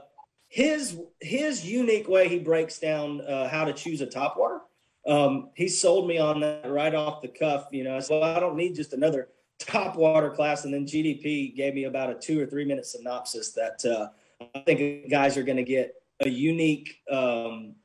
his 0.48 0.98
his 1.20 1.66
unique 1.66 2.08
way 2.08 2.28
he 2.28 2.40
breaks 2.40 2.80
down 2.80 3.22
uh, 3.22 3.48
how 3.48 3.66
to 3.66 3.74
choose 3.74 4.02
a 4.02 4.08
topwater. 4.08 4.60
Um, 5.08 5.50
he 5.56 5.68
sold 5.68 6.08
me 6.08 6.18
on 6.18 6.40
that 6.42 6.70
right 6.70 6.94
off 6.94 7.22
the 7.22 7.28
cuff. 7.28 7.68
You 7.72 7.84
know, 7.84 8.00
so 8.00 8.22
I 8.22 8.40
don't 8.40 8.56
need 8.56 8.76
just 8.76 8.94
another 8.94 9.30
top 9.60 9.96
water 9.96 10.30
class. 10.30 10.66
And 10.66 10.74
then 10.74 10.86
GDP 10.86 11.56
gave 11.56 11.74
me 11.74 11.86
about 11.86 12.10
a 12.10 12.16
two 12.16 12.42
or 12.42 12.46
three 12.46 12.66
minute 12.66 12.86
synopsis 12.86 13.52
that 13.52 13.84
uh, 13.86 14.10
I 14.56 14.60
think 14.60 15.10
guys 15.10 15.38
are 15.38 15.44
going 15.44 15.58
to 15.58 15.64
get 15.64 15.96
a 16.22 16.30
unique, 16.30 17.02
um, 17.12 17.76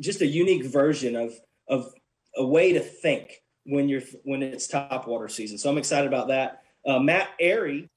just 0.00 0.20
a 0.20 0.26
unique 0.26 0.64
version 0.64 1.16
of 1.16 1.34
of 1.68 1.92
a 2.36 2.44
way 2.44 2.72
to 2.72 2.80
think 2.80 3.42
when 3.64 3.88
you're 3.88 4.02
when 4.24 4.42
it's 4.42 4.66
top 4.66 5.06
water 5.06 5.28
season. 5.28 5.58
So 5.58 5.70
I'm 5.70 5.78
excited 5.78 6.06
about 6.06 6.28
that. 6.28 6.62
Uh, 6.86 6.98
Matt 6.98 7.28
Arey, 7.40 7.88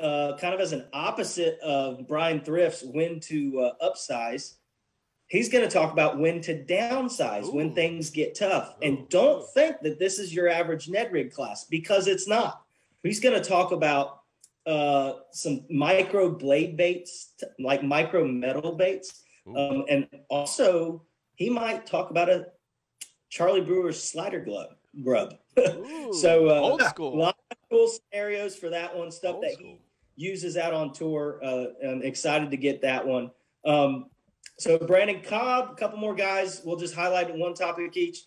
uh, 0.00 0.36
kind 0.38 0.54
of 0.54 0.60
as 0.60 0.72
an 0.72 0.86
opposite 0.92 1.58
of 1.60 2.06
Brian 2.06 2.40
Thrift's 2.40 2.82
when 2.82 3.20
to 3.20 3.60
uh, 3.60 3.90
upsize, 3.90 4.54
he's 5.28 5.48
going 5.48 5.64
to 5.64 5.70
talk 5.70 5.92
about 5.92 6.18
when 6.18 6.40
to 6.42 6.64
downsize 6.64 7.44
Ooh. 7.44 7.54
when 7.54 7.74
things 7.74 8.10
get 8.10 8.34
tough. 8.34 8.74
Ooh. 8.76 8.86
And 8.86 9.08
don't 9.08 9.48
think 9.54 9.76
that 9.82 9.98
this 9.98 10.18
is 10.18 10.34
your 10.34 10.48
average 10.48 10.88
Ned 10.88 11.12
rig 11.12 11.32
class 11.32 11.64
because 11.64 12.06
it's 12.06 12.28
not. 12.28 12.62
He's 13.02 13.20
going 13.20 13.40
to 13.40 13.48
talk 13.48 13.72
about 13.72 14.20
uh, 14.66 15.14
some 15.30 15.64
micro 15.70 16.30
blade 16.30 16.76
baits, 16.76 17.34
like 17.58 17.82
micro 17.82 18.26
metal 18.26 18.72
baits, 18.72 19.22
um, 19.56 19.84
and 19.88 20.08
also 20.28 21.04
he 21.36 21.48
might 21.48 21.86
talk 21.86 22.10
about 22.10 22.28
a 22.28 22.46
Charlie 23.28 23.60
Brewer's 23.60 24.02
slider 24.02 24.40
glove 24.40 24.74
grub. 25.02 25.34
So 26.12 26.48
uh, 26.48 26.60
old 26.60 26.82
school. 26.82 27.14
A 27.14 27.18
lot 27.18 27.36
of 27.50 27.56
cool 27.68 27.88
scenarios 27.88 28.54
for 28.54 28.70
that 28.70 28.96
one. 28.96 29.10
Stuff 29.10 29.34
Old 29.36 29.44
that 29.44 29.54
school. 29.54 29.78
Uses 30.16 30.56
out 30.56 30.72
on 30.72 30.92
tour. 30.92 31.40
Uh, 31.44 31.66
I'm 31.86 32.02
excited 32.02 32.50
to 32.50 32.56
get 32.56 32.82
that 32.82 33.06
one. 33.06 33.30
Um, 33.64 34.06
so 34.58 34.78
Brandon 34.78 35.20
Cobb, 35.22 35.70
a 35.72 35.74
couple 35.74 35.98
more 35.98 36.14
guys. 36.14 36.62
We'll 36.64 36.76
just 36.76 36.94
highlight 36.94 37.34
one 37.36 37.54
topic 37.54 37.96
each. 37.96 38.24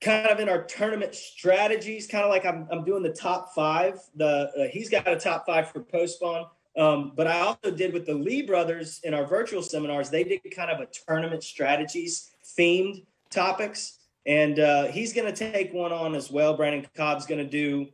Kind 0.00 0.26
of 0.26 0.40
in 0.40 0.48
our 0.48 0.64
tournament 0.64 1.14
strategies, 1.14 2.06
kind 2.06 2.24
of 2.24 2.30
like 2.30 2.44
I'm, 2.44 2.68
I'm 2.70 2.84
doing 2.84 3.02
the 3.02 3.12
top 3.12 3.54
five. 3.54 3.98
The 4.14 4.50
uh, 4.58 4.68
he's 4.70 4.90
got 4.90 5.08
a 5.08 5.16
top 5.16 5.46
five 5.46 5.70
for 5.70 5.80
post 5.80 6.16
spawn. 6.16 6.46
Um, 6.76 7.12
but 7.16 7.26
I 7.26 7.40
also 7.40 7.70
did 7.70 7.94
with 7.94 8.04
the 8.04 8.14
Lee 8.14 8.42
brothers 8.42 9.00
in 9.04 9.14
our 9.14 9.26
virtual 9.26 9.62
seminars. 9.62 10.10
They 10.10 10.24
did 10.24 10.42
kind 10.54 10.70
of 10.70 10.80
a 10.80 10.86
tournament 10.86 11.42
strategies 11.42 12.30
themed 12.58 13.04
topics. 13.30 14.00
And 14.26 14.58
uh, 14.58 14.84
he's 14.88 15.12
going 15.12 15.32
to 15.32 15.52
take 15.52 15.72
one 15.72 15.92
on 15.92 16.14
as 16.14 16.30
well. 16.30 16.54
Brandon 16.54 16.86
Cobb's 16.94 17.26
going 17.26 17.42
to 17.42 17.50
do 17.50 17.86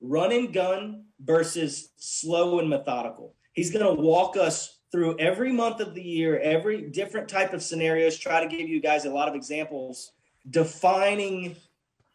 run 0.00 0.32
and 0.32 0.52
gun 0.52 1.04
versus 1.20 1.90
slow 1.96 2.58
and 2.58 2.68
methodical. 2.68 3.34
He's 3.52 3.70
going 3.70 3.84
to 3.84 4.00
walk 4.00 4.36
us 4.36 4.78
through 4.90 5.18
every 5.18 5.52
month 5.52 5.80
of 5.80 5.94
the 5.94 6.02
year, 6.02 6.38
every 6.40 6.82
different 6.90 7.28
type 7.28 7.52
of 7.52 7.62
scenarios, 7.62 8.16
try 8.16 8.42
to 8.42 8.48
give 8.48 8.68
you 8.68 8.80
guys 8.80 9.04
a 9.04 9.10
lot 9.10 9.28
of 9.28 9.34
examples 9.34 10.12
defining, 10.50 11.56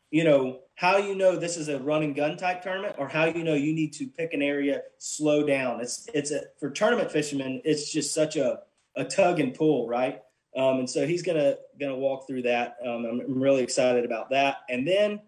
you 0.09 0.23
know, 0.23 0.59
how 0.75 0.97
you 0.97 1.15
know 1.15 1.35
this 1.35 1.55
is 1.55 1.69
a 1.69 1.79
run 1.79 2.03
and 2.03 2.15
gun 2.15 2.35
type 2.35 2.63
tournament 2.63 2.95
or 2.97 3.07
how 3.07 3.25
you 3.25 3.43
know 3.43 3.53
you 3.53 3.73
need 3.73 3.93
to 3.93 4.07
pick 4.07 4.33
an 4.33 4.41
area, 4.41 4.81
slow 4.97 5.45
down. 5.45 5.81
It's 5.81 6.07
it's 6.13 6.31
a 6.31 6.41
for 6.59 6.71
tournament 6.71 7.11
fishermen, 7.11 7.61
it's 7.63 7.91
just 7.91 8.13
such 8.13 8.35
a 8.35 8.59
a 8.95 9.05
tug 9.05 9.39
and 9.39 9.53
pull, 9.53 9.87
right? 9.87 10.21
Um, 10.55 10.79
and 10.79 10.89
so 10.89 11.05
he's 11.05 11.21
gonna 11.21 11.57
gonna 11.79 11.95
walk 11.95 12.27
through 12.27 12.43
that. 12.43 12.77
Um, 12.85 13.05
I'm, 13.05 13.21
I'm 13.21 13.41
really 13.41 13.63
excited 13.63 14.05
about 14.05 14.29
that. 14.31 14.57
And 14.69 14.87
then 14.87 15.21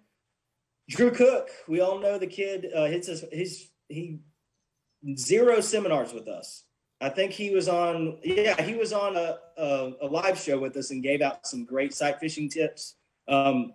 Drew 0.89 1.11
Cook, 1.11 1.49
we 1.67 1.81
all 1.81 1.99
know 1.99 2.17
the 2.17 2.27
kid. 2.27 2.67
Uh, 2.75 2.85
hits 2.85 3.07
his 3.07 3.25
he's 3.31 3.71
he 3.89 4.19
zero 5.17 5.61
seminars 5.61 6.13
with 6.13 6.27
us. 6.27 6.63
I 7.01 7.09
think 7.09 7.31
he 7.31 7.51
was 7.51 7.67
on 7.67 8.19
yeah 8.23 8.61
he 8.61 8.75
was 8.75 8.93
on 8.93 9.15
a, 9.15 9.37
a, 9.57 9.91
a 10.01 10.07
live 10.07 10.39
show 10.39 10.59
with 10.59 10.77
us 10.77 10.91
and 10.91 11.03
gave 11.03 11.21
out 11.21 11.47
some 11.47 11.65
great 11.65 11.93
sight 11.93 12.19
fishing 12.19 12.49
tips. 12.49 12.95
Um, 13.27 13.73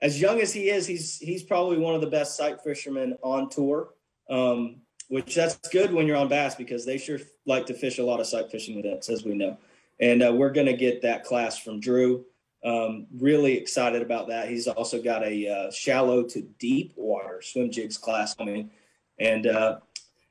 as 0.00 0.20
young 0.20 0.40
as 0.40 0.52
he 0.52 0.70
is, 0.70 0.86
he's 0.86 1.18
he's 1.18 1.42
probably 1.42 1.78
one 1.78 1.94
of 1.94 2.00
the 2.00 2.06
best 2.06 2.36
sight 2.36 2.60
fishermen 2.62 3.16
on 3.22 3.50
tour. 3.50 3.90
Um, 4.30 4.82
which 5.08 5.34
that's 5.34 5.56
good 5.70 5.92
when 5.92 6.06
you're 6.06 6.16
on 6.16 6.28
bass 6.28 6.54
because 6.54 6.84
they 6.84 6.98
sure 6.98 7.18
like 7.46 7.66
to 7.66 7.74
fish 7.74 7.98
a 7.98 8.04
lot 8.04 8.20
of 8.20 8.26
sight 8.26 8.50
fishing 8.50 8.78
events, 8.78 9.08
as 9.08 9.24
we 9.24 9.34
know. 9.34 9.56
And 10.00 10.22
uh, 10.22 10.32
we're 10.32 10.52
going 10.52 10.66
to 10.66 10.76
get 10.76 11.02
that 11.02 11.24
class 11.24 11.58
from 11.58 11.80
Drew. 11.80 12.24
Um, 12.64 13.06
really 13.16 13.56
excited 13.56 14.02
about 14.02 14.28
that. 14.28 14.48
He's 14.48 14.66
also 14.66 15.00
got 15.00 15.22
a 15.22 15.48
uh, 15.48 15.70
shallow 15.70 16.24
to 16.24 16.42
deep 16.58 16.92
water 16.96 17.40
swim 17.42 17.70
jigs 17.70 17.96
class 17.96 18.34
coming. 18.34 18.70
And 19.18 19.46
uh, 19.46 19.78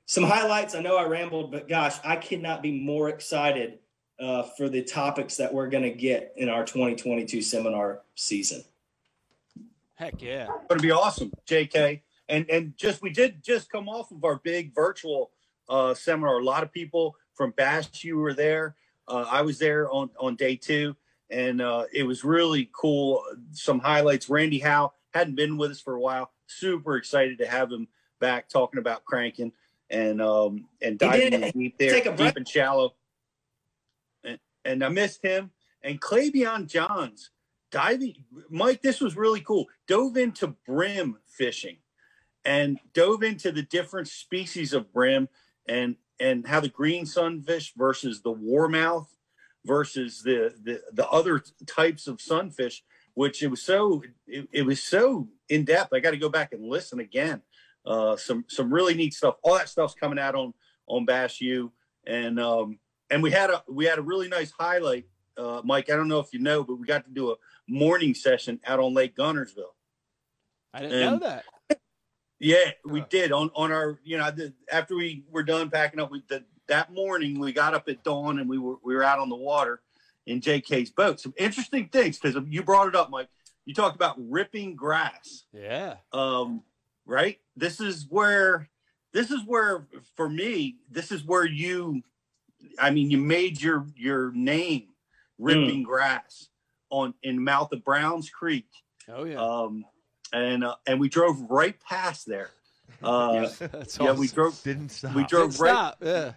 some 0.06 0.24
highlights. 0.24 0.76
I 0.76 0.82
know 0.82 0.98
I 0.98 1.06
rambled, 1.06 1.52
but 1.52 1.68
gosh, 1.68 1.96
I 2.04 2.16
cannot 2.16 2.62
be 2.62 2.72
more 2.72 3.10
excited 3.10 3.80
uh, 4.20 4.44
for 4.58 4.70
the 4.70 4.82
topics 4.82 5.38
that 5.38 5.54
we're 5.54 5.70
going 5.70 5.84
to 5.84 5.92
get 5.92 6.34
in 6.38 6.50
our 6.50 6.66
2022 6.66 7.42
seminar 7.42 8.02
season. 8.16 8.64
Heck 9.96 10.22
yeah. 10.22 10.46
going 10.46 10.80
to 10.80 10.88
be 10.88 10.92
awesome, 10.92 11.32
JK. 11.48 12.02
And 12.30 12.50
and 12.50 12.76
just 12.78 13.02
we 13.02 13.10
did 13.10 13.44
just 13.44 13.72
come 13.72 13.88
off 13.88 14.12
of 14.12 14.24
our 14.24 14.40
big 14.44 14.74
virtual 14.76 15.32
uh, 15.70 15.94
seminar. 15.94 16.40
A 16.40 16.44
lot 16.44 16.64
of 16.64 16.72
people 16.72 17.16
from 17.34 17.52
Bass 17.52 17.90
you 18.04 18.18
were 18.18 18.34
there. 18.34 18.76
Uh, 19.08 19.26
I 19.30 19.42
was 19.42 19.60
there 19.60 19.90
on 19.90 20.10
on 20.20 20.36
day 20.36 20.56
two, 20.56 20.96
and 21.30 21.62
uh, 21.62 21.86
it 21.94 22.04
was 22.04 22.24
really 22.24 22.70
cool. 22.72 23.24
Some 23.52 23.80
highlights. 23.80 24.30
Randy 24.30 24.60
Howe 24.60 24.94
hadn't 25.14 25.36
been 25.36 25.58
with 25.58 25.72
us 25.72 25.82
for 25.82 25.96
a 25.96 26.00
while. 26.00 26.32
Super 26.48 26.96
excited 26.96 27.40
to 27.40 27.48
have 27.48 27.72
him 27.72 27.88
back 28.20 28.50
talking 28.50 28.80
about 28.80 29.06
cranking 29.06 29.52
and 29.90 30.22
um 30.22 30.66
and 30.82 31.00
diving 31.00 31.34
in 31.34 31.52
deep 31.52 31.78
there, 31.78 31.92
Take 31.92 32.06
a 32.06 32.16
deep 32.16 32.36
and 32.36 32.48
shallow. 32.48 32.96
And, 34.24 34.40
and 34.66 34.84
I 34.84 34.90
missed 34.90 35.24
him. 35.24 35.52
And 35.82 36.02
Clavion 36.02 36.68
Johns 36.68 37.32
diving. 37.72 38.16
Mike, 38.50 38.82
this 38.82 39.00
was 39.00 39.16
really 39.16 39.42
cool. 39.42 39.68
Dove 39.88 40.18
into 40.18 40.48
brim 40.66 41.18
fishing 41.26 41.78
and 42.44 42.80
dove 42.94 43.24
into 43.24 43.52
the 43.52 43.62
different 43.62 44.08
species 44.08 44.74
of 44.74 44.92
brim 44.92 45.30
and 45.68 45.96
and 46.20 46.48
how 46.48 46.60
the 46.60 46.70
green 46.70 47.06
sunfish 47.06 47.74
versus 47.78 48.22
the 48.22 48.32
warmouth 48.32 49.17
versus 49.68 50.22
the 50.24 50.54
the, 50.64 50.82
the 50.94 51.08
other 51.10 51.44
types 51.66 52.08
of 52.08 52.20
sunfish 52.22 52.84
which 53.14 53.42
it 53.44 53.48
was 53.48 53.62
so 53.62 54.02
it, 54.28 54.48
it 54.52 54.62
was 54.66 54.82
so 54.82 55.28
in 55.50 55.66
depth 55.66 55.92
i 55.94 56.00
got 56.00 56.12
to 56.12 56.18
go 56.18 56.30
back 56.30 56.54
and 56.54 56.64
listen 56.66 57.00
again. 57.00 57.42
Uh 57.86 58.16
some 58.18 58.44
some 58.48 58.74
really 58.74 58.94
neat 58.94 59.14
stuff. 59.14 59.36
All 59.44 59.56
that 59.56 59.70
stuff's 59.70 59.96
coming 59.96 60.20
out 60.20 60.36
on 60.36 60.54
on 60.88 61.06
bass 61.06 61.40
u. 61.42 61.72
And 62.06 62.40
um 62.40 62.80
and 63.10 63.24
we 63.24 63.32
had 63.32 63.50
a 63.50 63.64
we 63.70 63.86
had 63.86 63.98
a 63.98 64.02
really 64.02 64.28
nice 64.28 64.52
highlight 64.52 65.06
uh 65.38 65.62
mike 65.64 65.90
i 65.90 65.96
don't 65.96 66.08
know 66.08 66.20
if 66.20 66.34
you 66.34 66.40
know 66.40 66.64
but 66.64 66.76
we 66.80 66.86
got 66.88 67.06
to 67.06 67.12
do 67.12 67.32
a 67.32 67.36
morning 67.68 68.14
session 68.14 68.60
out 68.66 68.80
on 68.80 68.94
lake 68.94 69.16
guntersville. 69.16 69.74
I 70.74 70.82
didn't 70.82 71.02
And- 71.02 71.22
know 71.22 71.28
that. 71.28 71.46
yeah, 72.40 72.72
we 72.86 73.02
did 73.10 73.32
on 73.32 73.50
on 73.56 73.72
our 73.72 74.00
you 74.04 74.18
know 74.18 74.30
the, 74.32 74.54
after 74.72 74.96
we 74.96 75.24
were 75.32 75.44
done 75.44 75.70
packing 75.70 76.00
up. 76.00 76.12
We 76.12 76.22
the, 76.28 76.44
that 76.68 76.94
morning 76.94 77.40
we 77.40 77.52
got 77.54 77.74
up 77.74 77.88
at 77.90 78.04
dawn 78.04 78.40
and 78.40 78.50
we 78.50 78.58
were 78.58 78.76
we 78.84 78.96
were 78.96 79.04
out 79.04 79.20
on 79.20 79.30
the 79.30 79.36
water 79.36 79.82
in 80.26 80.42
JK's 80.42 80.90
boat. 80.90 81.20
Some 81.20 81.34
interesting 81.38 81.88
things 81.90 82.20
because 82.20 82.42
you 82.50 82.64
brought 82.64 82.88
it 82.88 82.96
up, 82.96 83.10
Mike. 83.10 83.30
You 83.66 83.74
talked 83.74 83.96
about 83.96 84.16
ripping 84.18 84.76
grass. 84.76 85.44
Yeah. 85.54 85.96
Um, 86.14 86.64
right. 87.06 87.40
This 87.56 87.80
is 87.80 88.06
where 88.10 88.70
this 89.14 89.32
is 89.32 89.42
where 89.46 89.88
for 90.16 90.30
me 90.30 90.78
this 90.90 91.12
is 91.12 91.24
where 91.24 91.46
you, 91.46 92.02
I 92.80 92.92
mean, 92.92 93.10
you 93.12 93.18
made 93.18 93.62
your 93.62 93.88
your 93.96 94.32
name 94.34 94.90
ripping 95.38 95.84
grass 95.84 96.48
on 96.90 97.14
in 97.24 97.44
mouth 97.44 97.72
of 97.72 97.84
Browns 97.84 98.30
Creek 98.30 98.66
Oh 99.10 99.24
yeah. 99.24 99.38
um, 99.38 99.86
and 100.34 100.64
uh, 100.64 100.76
and 100.86 101.00
we 101.00 101.10
drove 101.10 101.40
right 101.50 101.80
past 101.80 102.26
there. 102.28 102.50
Uh, 103.04 103.48
That's 103.60 104.00
yeah, 104.00 104.14
we 104.14 104.28
drove. 104.28 104.60
Didn't 104.64 104.90
stop. 104.90 105.14
We 105.14 105.24
drove 105.26 105.52
Didn't 105.52 105.62
right. 105.62 105.70
stop. 105.70 105.98
Yeah. 106.02 106.32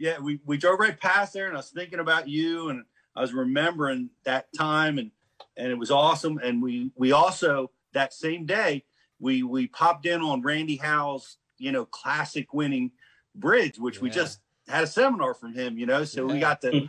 Yeah, 0.00 0.18
we 0.18 0.40
we 0.46 0.56
drove 0.56 0.80
right 0.80 0.98
past 0.98 1.34
there, 1.34 1.46
and 1.46 1.54
I 1.54 1.58
was 1.58 1.68
thinking 1.68 1.98
about 1.98 2.26
you, 2.26 2.70
and 2.70 2.84
I 3.14 3.20
was 3.20 3.34
remembering 3.34 4.08
that 4.24 4.50
time, 4.56 4.98
and 4.98 5.10
and 5.58 5.68
it 5.68 5.78
was 5.78 5.90
awesome. 5.90 6.38
And 6.42 6.62
we 6.62 6.90
we 6.96 7.12
also 7.12 7.70
that 7.92 8.14
same 8.14 8.46
day 8.46 8.84
we 9.20 9.42
we 9.42 9.66
popped 9.66 10.06
in 10.06 10.22
on 10.22 10.40
Randy 10.40 10.76
Howe's 10.76 11.36
you 11.58 11.70
know 11.70 11.84
classic 11.84 12.54
winning 12.54 12.92
bridge, 13.34 13.78
which 13.78 14.00
we 14.00 14.08
just 14.08 14.40
had 14.68 14.84
a 14.84 14.86
seminar 14.86 15.34
from 15.34 15.54
him. 15.54 15.78
You 15.78 15.84
know, 15.84 16.04
so 16.04 16.24
we 16.24 16.40
got 16.40 16.62
to 16.62 16.88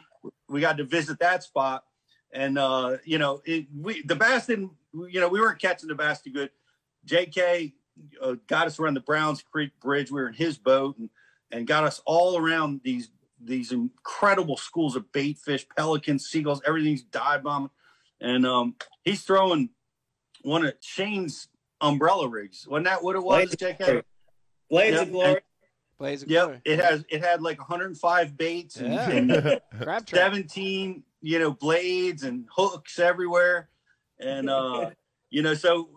we 0.50 0.62
got 0.62 0.78
to 0.78 0.86
visit 0.86 1.19
that 1.19 1.43
spot, 1.43 1.84
and 2.32 2.58
uh, 2.58 2.97
you 3.04 3.17
know 3.17 3.41
it, 3.45 3.67
we 3.78 4.04
the 4.04 4.15
bass 4.15 4.47
didn't 4.47 4.71
you 4.93 5.19
know 5.19 5.28
we 5.28 5.41
weren't 5.41 5.60
catching 5.60 5.89
the 5.89 5.95
bass 5.95 6.21
too 6.21 6.32
good. 6.32 6.50
J.K. 7.04 7.74
Uh, 8.21 8.36
got 8.47 8.67
us 8.67 8.80
around 8.80 8.93
the 8.93 9.02
Browns 9.02 9.41
Creek 9.41 9.71
Bridge. 9.82 10.10
We 10.12 10.21
were 10.21 10.30
in 10.30 10.34
his 10.34 10.58
boat 10.58 10.97
and 10.97 11.10
and 11.51 11.67
got 11.67 11.83
us 11.83 12.01
all 12.05 12.37
around 12.37 12.81
these 12.83 13.09
these 13.43 13.71
incredible 13.71 14.55
schools 14.55 14.95
of 14.95 15.11
bait 15.11 15.37
fish, 15.37 15.65
pelicans, 15.75 16.27
seagulls, 16.27 16.61
everything's 16.65 17.01
dive 17.01 17.41
bombing. 17.43 17.71
And 18.19 18.45
um, 18.45 18.75
he's 19.03 19.23
throwing 19.23 19.69
one 20.43 20.63
of 20.63 20.75
Shane's 20.79 21.47
umbrella 21.81 22.27
rigs. 22.29 22.67
Wasn't 22.67 22.85
that 22.85 23.03
what 23.03 23.15
it 23.15 23.23
was, 23.23 23.55
JK? 23.55 24.03
Blades 24.69 24.93
Yep, 24.93 25.01
of 25.01 25.11
glory. 25.11 25.41
Blades 25.97 26.21
of 26.21 26.29
Yep. 26.29 26.45
glory. 26.45 26.61
It 26.65 26.79
has 26.79 27.03
it 27.09 27.23
had 27.23 27.41
like 27.41 27.57
105 27.57 28.37
baits 28.37 28.75
and, 28.75 28.93
Yeah. 28.93 29.09
and 29.09 29.61
Crab 29.81 30.07
17 30.07 31.03
you 31.23 31.37
know 31.39 31.51
blades 31.51 32.23
and 32.23 32.45
hooks 32.55 32.97
everywhere 32.97 33.69
and 34.19 34.49
uh 34.49 34.89
you 35.29 35.43
know 35.43 35.53
so 35.53 35.89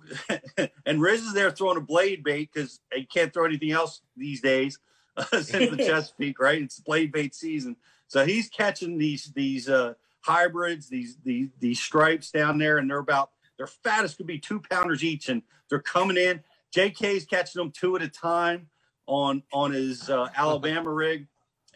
and 0.87 1.01
riz 1.01 1.23
is 1.23 1.33
there 1.33 1.51
throwing 1.51 1.79
a 1.79 1.81
blade 1.81 2.23
bait 2.23 2.51
because 2.53 2.81
he 2.93 3.07
can't 3.07 3.33
throw 3.33 3.47
anything 3.47 3.71
else 3.71 4.03
these 4.17 4.43
days 4.43 4.79
since 5.31 5.71
the 5.71 5.77
chesapeake 5.77 6.39
right? 6.41 6.63
It's 6.63 6.81
blade 6.81 7.13
bait 7.13 7.35
season. 7.35 7.77
So 8.09 8.25
he's 8.25 8.49
catching 8.49 8.99
these 8.99 9.33
these 9.35 9.69
uh 9.69 9.95
hybrids 10.21 10.89
these 10.89 11.17
these 11.25 11.49
these 11.61 11.81
stripes 11.81 12.31
down 12.31 12.59
there 12.59 12.79
and 12.79 12.89
they're 12.89 12.99
about 12.99 13.31
their 13.59 13.67
fattest 13.67 14.17
could 14.17 14.27
be 14.27 14.39
two 14.39 14.61
pounders 14.71 15.05
each 15.05 15.29
and 15.29 15.43
they're 15.69 15.81
coming 15.81 16.17
in. 16.17 16.43
Jk's 16.75 17.25
catching 17.25 17.61
them 17.61 17.71
two 17.71 17.95
at 17.97 18.03
a 18.03 18.09
time 18.09 18.69
on 19.07 19.43
on 19.53 19.73
his 19.73 20.11
uh, 20.11 20.29
alabama 20.37 20.91
rig. 20.91 21.27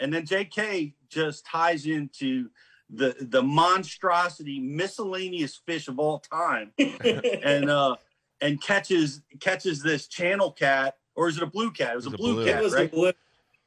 And 0.01 0.13
then 0.13 0.25
jk 0.25 0.95
just 1.09 1.45
ties 1.45 1.87
into 1.87 2.51
the 2.91 3.17
the 3.21 3.43
monstrosity 3.43 4.61
miscellaneous 4.61 5.61
fish 5.67 5.89
of 5.89 5.99
all 5.99 6.19
time. 6.19 6.73
And 6.79 7.71
uh 7.71 7.97
and 8.41 8.61
catches 8.61 9.23
catches 9.41 9.83
this 9.83 10.07
channel 10.09 10.53
cat 10.53 10.97
or 11.15 11.29
is 11.29 11.37
it 11.37 11.43
a 11.43 11.47
blue 11.47 11.71
cat? 11.73 11.93
It 11.93 11.97
was 11.97 12.07
a 12.07 12.11
blue, 12.11 12.41
it 12.43 12.53
cat 12.53 12.63
was 12.63 12.75
right? 12.75 12.87
a 12.87 12.89
blue. 12.95 13.13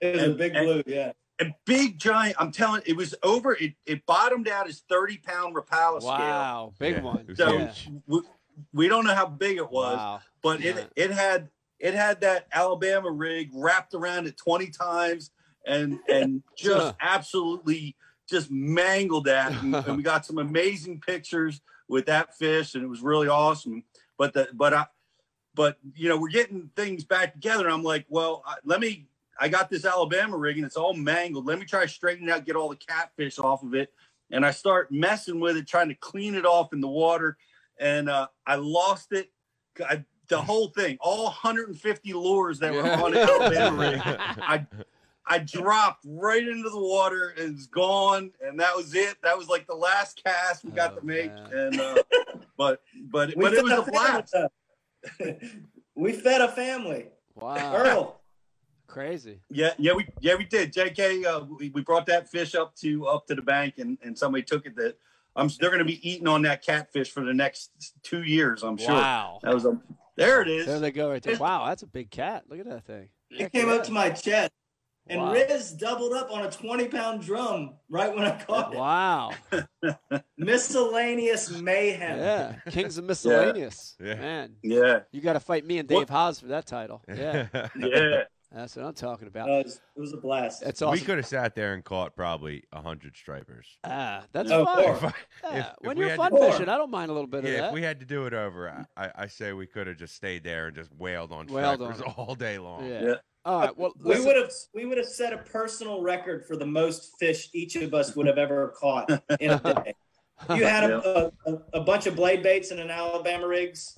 It 0.01 0.15
was 0.15 0.23
a 0.23 0.29
big 0.31 0.55
and- 0.55 0.65
blue. 0.65 0.83
Yeah. 0.85 1.11
a 1.39 1.45
big 1.65 1.97
giant 1.97 2.35
i'm 2.39 2.51
telling 2.51 2.81
it 2.85 2.95
was 2.95 3.15
over 3.23 3.53
it, 3.55 3.73
it 3.85 4.05
bottomed 4.05 4.47
out 4.47 4.67
as 4.67 4.83
30 4.89 5.17
pound 5.19 5.55
rapala 5.55 5.99
scale 6.01 6.09
Wow. 6.09 6.73
Big 6.79 6.95
Yeah, 6.95 7.01
one. 7.01 7.35
so 7.35 7.53
Yeah. 7.57 7.73
we, 8.07 8.21
we 8.73 8.87
don't 8.87 9.05
know 9.05 9.15
how 9.15 9.25
big 9.27 9.57
it 9.57 9.69
was 9.71 9.97
Wow. 9.97 10.21
but 10.43 10.59
Yeah. 10.61 10.77
it 10.77 10.91
it 10.95 11.11
had 11.11 11.49
it 11.79 11.95
had 11.95 12.21
that 12.21 12.45
Alabama 12.53 13.09
rig 13.09 13.49
wrapped 13.53 13.95
around 13.95 14.27
it 14.27 14.37
20 14.37 14.67
times 14.69 15.31
and 15.65 15.99
and 16.07 16.43
just 16.57 16.95
absolutely 16.99 17.95
just 18.29 18.51
mangled 18.51 19.25
that 19.25 19.51
and, 19.63 19.73
and 19.75 19.97
we 19.97 20.03
got 20.03 20.25
some 20.25 20.37
amazing 20.37 20.99
pictures 21.01 21.59
with 21.87 22.05
that 22.05 22.35
fish 22.37 22.75
and 22.75 22.83
it 22.83 22.87
was 22.87 23.01
really 23.01 23.27
awesome 23.27 23.83
but 24.17 24.33
the 24.33 24.47
but 24.53 24.73
I 24.75 24.85
but 25.55 25.77
you 25.95 26.07
know 26.07 26.17
we're 26.17 26.29
getting 26.29 26.69
things 26.75 27.03
back 27.03 27.33
together 27.33 27.65
and 27.65 27.73
I'm 27.73 27.83
like 27.83 28.05
well 28.09 28.43
I, 28.45 28.55
let 28.63 28.79
me 28.79 29.07
I 29.39 29.47
got 29.49 29.69
this 29.69 29.85
Alabama 29.85 30.37
rig 30.37 30.57
and 30.57 30.65
it's 30.65 30.77
all 30.77 30.93
mangled 30.93 31.45
let 31.45 31.59
me 31.59 31.65
try 31.65 31.83
to 31.83 31.87
straighten 31.87 32.27
it 32.29 32.31
out 32.31 32.45
get 32.45 32.55
all 32.55 32.69
the 32.69 32.75
catfish 32.75 33.39
off 33.39 33.63
of 33.63 33.73
it 33.73 33.91
and 34.31 34.45
I 34.45 34.51
start 34.51 34.91
messing 34.91 35.39
with 35.39 35.57
it 35.57 35.67
trying 35.67 35.89
to 35.89 35.95
clean 35.95 36.35
it 36.35 36.45
off 36.45 36.73
in 36.73 36.81
the 36.81 36.87
water 36.87 37.37
and 37.79 38.09
uh, 38.09 38.27
I 38.45 38.55
lost 38.55 39.11
it 39.11 39.31
I 39.87 40.03
the 40.27 40.41
whole 40.41 40.69
thing, 40.69 40.97
all 41.01 41.25
150 41.25 42.13
lures 42.13 42.57
that 42.59 42.73
were 42.73 42.83
on 42.89 43.11
the 43.11 43.21
Alabama 43.21 43.77
rig. 43.91 44.01
I 44.05 44.65
I 45.25 45.39
dropped 45.39 46.05
right 46.07 46.41
into 46.47 46.69
the 46.69 46.79
water 46.79 47.33
and 47.37 47.53
it's 47.53 47.67
gone, 47.67 48.31
and 48.41 48.57
that 48.61 48.73
was 48.75 48.95
it. 48.95 49.17
That 49.23 49.37
was 49.37 49.49
like 49.49 49.67
the 49.67 49.75
last 49.75 50.21
cast 50.23 50.63
we 50.63 50.71
got 50.71 50.93
Oh, 50.93 50.99
to 51.01 51.05
make, 51.05 51.33
man. 51.33 51.51
and 51.53 51.81
uh, 51.81 51.95
but 52.57 52.81
but 53.09 53.35
We 53.35 53.43
but 53.43 53.53
it 53.53 53.55
fed 53.57 53.63
was 53.63 53.71
a 53.73 53.91
family, 53.91 53.91
blast. 53.91 54.35
we 55.95 56.13
fed 56.13 56.39
a 56.41 56.47
family. 56.47 57.07
Wow. 57.35 57.75
Earl. 57.75 58.20
Crazy. 58.91 59.39
Yeah, 59.49 59.73
yeah, 59.77 59.93
we 59.93 60.05
yeah 60.19 60.35
we 60.35 60.43
did. 60.43 60.73
Jk, 60.73 61.25
uh, 61.25 61.45
we, 61.57 61.69
we 61.69 61.81
brought 61.81 62.05
that 62.07 62.29
fish 62.29 62.55
up 62.55 62.75
to 62.77 63.07
up 63.07 63.25
to 63.27 63.35
the 63.35 63.41
bank, 63.41 63.75
and 63.77 63.97
and 64.03 64.17
somebody 64.17 64.43
took 64.43 64.65
it. 64.65 64.75
That 64.75 64.97
I'm 65.33 65.49
they're 65.59 65.69
going 65.69 65.79
to 65.79 65.85
be 65.85 66.07
eating 66.07 66.27
on 66.27 66.41
that 66.41 66.61
catfish 66.61 67.09
for 67.09 67.23
the 67.23 67.33
next 67.33 67.71
two 68.03 68.23
years. 68.23 68.63
I'm 68.63 68.75
sure. 68.75 68.93
Wow. 68.93 69.39
That 69.43 69.53
was 69.53 69.63
a 69.63 69.79
there 70.17 70.41
it 70.41 70.49
is. 70.49 70.65
There 70.65 70.79
they 70.79 70.91
go 70.91 71.09
right 71.09 71.23
there. 71.23 71.37
Wow, 71.37 71.67
that's 71.67 71.83
a 71.83 71.87
big 71.87 72.11
cat. 72.11 72.43
Look 72.49 72.59
at 72.59 72.65
that 72.65 72.83
thing. 72.85 73.07
It 73.29 73.53
came 73.53 73.69
up 73.69 73.85
to 73.85 73.93
my 73.93 74.09
chest. 74.09 74.51
And 75.07 75.19
Wow. 75.19 75.33
Riz 75.33 75.71
doubled 75.71 76.13
up 76.13 76.31
on 76.31 76.45
a 76.45 76.51
20 76.51 76.87
pound 76.87 77.21
drum 77.21 77.73
right 77.89 78.15
when 78.15 78.25
I 78.25 78.43
caught 78.43 78.73
it. 78.73 78.77
Wow. 78.77 79.31
Miscellaneous 80.37 81.49
mayhem. 81.49 82.19
Yeah. 82.19 82.55
Kings 82.69 82.97
of 82.97 83.03
Miscellaneous. 83.09 83.95
Yeah. 83.99 84.15
Man, 84.15 84.55
Yeah, 84.61 84.99
you 85.11 85.21
got 85.21 85.33
to 85.33 85.39
fight 85.39 85.65
me 85.65 85.79
and 85.79 85.89
Dave 85.89 86.07
Haas 86.07 86.39
for 86.39 86.47
that 86.47 86.67
title. 86.67 87.01
Yeah. 87.07 87.47
yeah. 87.75 88.23
That's 88.53 88.75
what 88.75 88.85
I'm 88.85 88.93
talking 88.93 89.27
about. 89.29 89.49
Uh, 89.49 89.53
it, 89.53 89.65
was, 89.65 89.81
it 89.95 89.99
was 89.99 90.13
a 90.13 90.17
blast. 90.17 90.61
That's 90.61 90.81
We 90.81 90.99
could 90.99 91.17
have 91.17 91.25
sat 91.25 91.55
there 91.55 91.73
and 91.73 91.83
caught 91.85 92.15
probably 92.17 92.63
a 92.73 92.81
hundred 92.81 93.15
stripers. 93.15 93.65
Ah, 93.85 94.23
that's 94.33 94.51
Oh, 94.51 94.65
fun. 94.65 94.83
four. 94.83 94.93
If 94.95 95.03
I- 95.03 95.13
Yeah. 95.43 95.59
if- 95.59 95.65
if 95.67 95.87
when 95.87 95.97
we 95.97 96.05
you're 96.07 96.15
fun 96.17 96.31
to- 96.31 96.37
Four. 96.37 96.51
fishing, 96.51 96.67
I 96.69 96.77
don't 96.77 96.91
mind 96.91 97.09
a 97.09 97.13
little 97.13 97.29
bit 97.29 97.45
of 97.45 97.49
Yeah, 97.49 97.61
that. 97.61 97.67
if 97.69 97.73
we 97.73 97.81
had 97.81 97.99
to 98.01 98.05
do 98.05 98.25
it 98.25 98.33
over, 98.33 98.69
I, 98.69 99.05
I, 99.05 99.11
I 99.23 99.27
say 99.27 99.53
we 99.53 99.67
could 99.67 99.87
have 99.87 99.95
just 99.97 100.15
stayed 100.15 100.43
there 100.43 100.67
and 100.67 100.75
just 100.75 100.91
wailed 100.97 101.31
on 101.31 101.47
Wailed 101.47 101.75
stripers 101.79 102.01
on 102.01 102.07
'em. 102.09 102.13
all 102.17 102.35
day 102.35 102.57
long. 102.57 102.85
yeah. 102.85 103.01
Yeah. 103.03 103.13
All 103.45 103.59
right. 103.61 103.75
Well, 103.77 103.93
we 104.03 104.19
would 104.23 104.35
have 104.35 104.51
we 104.73 104.85
would 104.85 104.97
have 104.99 105.07
set 105.07 105.33
a 105.33 105.37
personal 105.37 106.01
record 106.01 106.45
for 106.45 106.55
the 106.57 106.65
most 106.65 107.17
fish 107.19 107.49
each 107.53 107.75
of 107.77 107.93
us 107.93 108.15
would 108.15 108.27
have 108.27 108.37
ever 108.37 108.73
caught 108.79 109.09
in 109.39 109.51
a 109.51 109.59
day. 109.59 109.93
You 110.49 110.65
had 110.65 110.89
a, 110.89 111.31
a, 111.45 111.53
a 111.73 111.81
bunch 111.81 112.07
of 112.07 112.15
blade 112.15 112.41
baits 112.43 112.71
and 112.71 112.79
an 112.79 112.89
Alabama 112.89 113.47
rigs. 113.47 113.97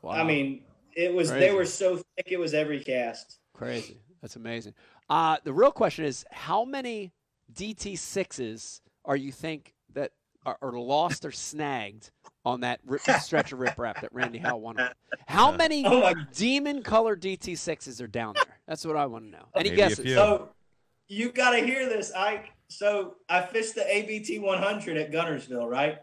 Wow. 0.00 0.12
I 0.12 0.22
mean, 0.22 0.62
it 0.94 1.12
was 1.12 1.28
Crazy. 1.30 1.46
they 1.46 1.52
were 1.52 1.64
so 1.66 1.96
thick 1.96 2.28
it 2.30 2.38
was 2.38 2.54
every 2.54 2.82
cast. 2.82 3.38
Crazy. 3.54 4.00
That's 4.20 4.36
amazing. 4.36 4.74
Uh, 5.10 5.36
the 5.44 5.52
real 5.52 5.72
question 5.72 6.04
is 6.04 6.24
how 6.30 6.64
many 6.64 7.12
DT6s 7.52 8.80
are 9.04 9.16
you 9.16 9.32
think 9.32 9.74
that 9.94 10.12
are, 10.46 10.56
are 10.62 10.72
lost 10.72 11.24
or 11.24 11.32
snagged 11.32 12.10
on 12.44 12.60
that 12.60 12.80
rip, 12.84 13.02
stretch 13.02 13.52
of 13.52 13.58
riprap 13.58 14.00
that 14.00 14.12
Randy 14.12 14.38
Howe 14.38 14.56
won? 14.56 14.80
on? 14.80 14.90
How 15.26 15.52
many 15.56 15.84
Oh 15.86 16.12
demon 16.34 16.82
colored 16.82 17.20
DT6s 17.20 18.00
are 18.00 18.06
down 18.06 18.34
there? 18.34 18.58
That's 18.66 18.84
what 18.84 18.96
I 18.96 19.06
want 19.06 19.24
to 19.26 19.30
know. 19.30 19.46
Any 19.54 19.70
Maybe 19.70 19.76
guesses? 19.76 20.14
So 20.14 20.50
you 21.08 21.30
got 21.30 21.50
to 21.50 21.64
hear 21.64 21.88
this, 21.88 22.12
Ike. 22.12 22.52
So 22.68 23.16
I 23.28 23.42
fished 23.42 23.74
the 23.74 23.84
ABT 23.86 24.38
100 24.38 24.96
at 24.96 25.12
Guntersville, 25.12 25.68
right? 25.68 25.98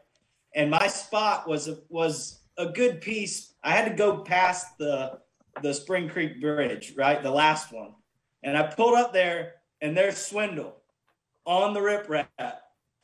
And 0.56 0.70
my 0.70 0.88
spot 0.88 1.48
was 1.48 1.68
a, 1.68 1.80
was 1.90 2.42
a 2.58 2.68
good 2.68 3.02
piece. 3.02 3.54
I 3.64 3.72
had 3.72 3.90
to 3.90 3.96
go 3.96 4.18
past 4.18 4.78
the 4.78 5.20
the 5.62 5.74
Spring 5.74 6.10
Creek 6.10 6.40
Bridge, 6.42 6.94
right, 6.96 7.22
the 7.22 7.32
last 7.32 7.72
one, 7.72 7.94
and 8.44 8.58
I 8.58 8.64
pulled 8.64 8.96
up 8.96 9.14
there, 9.14 9.56
and 9.82 9.96
there's 9.96 10.18
Swindle 10.18 10.76
on 11.46 11.74
the 11.74 11.80
riprap 11.80 12.28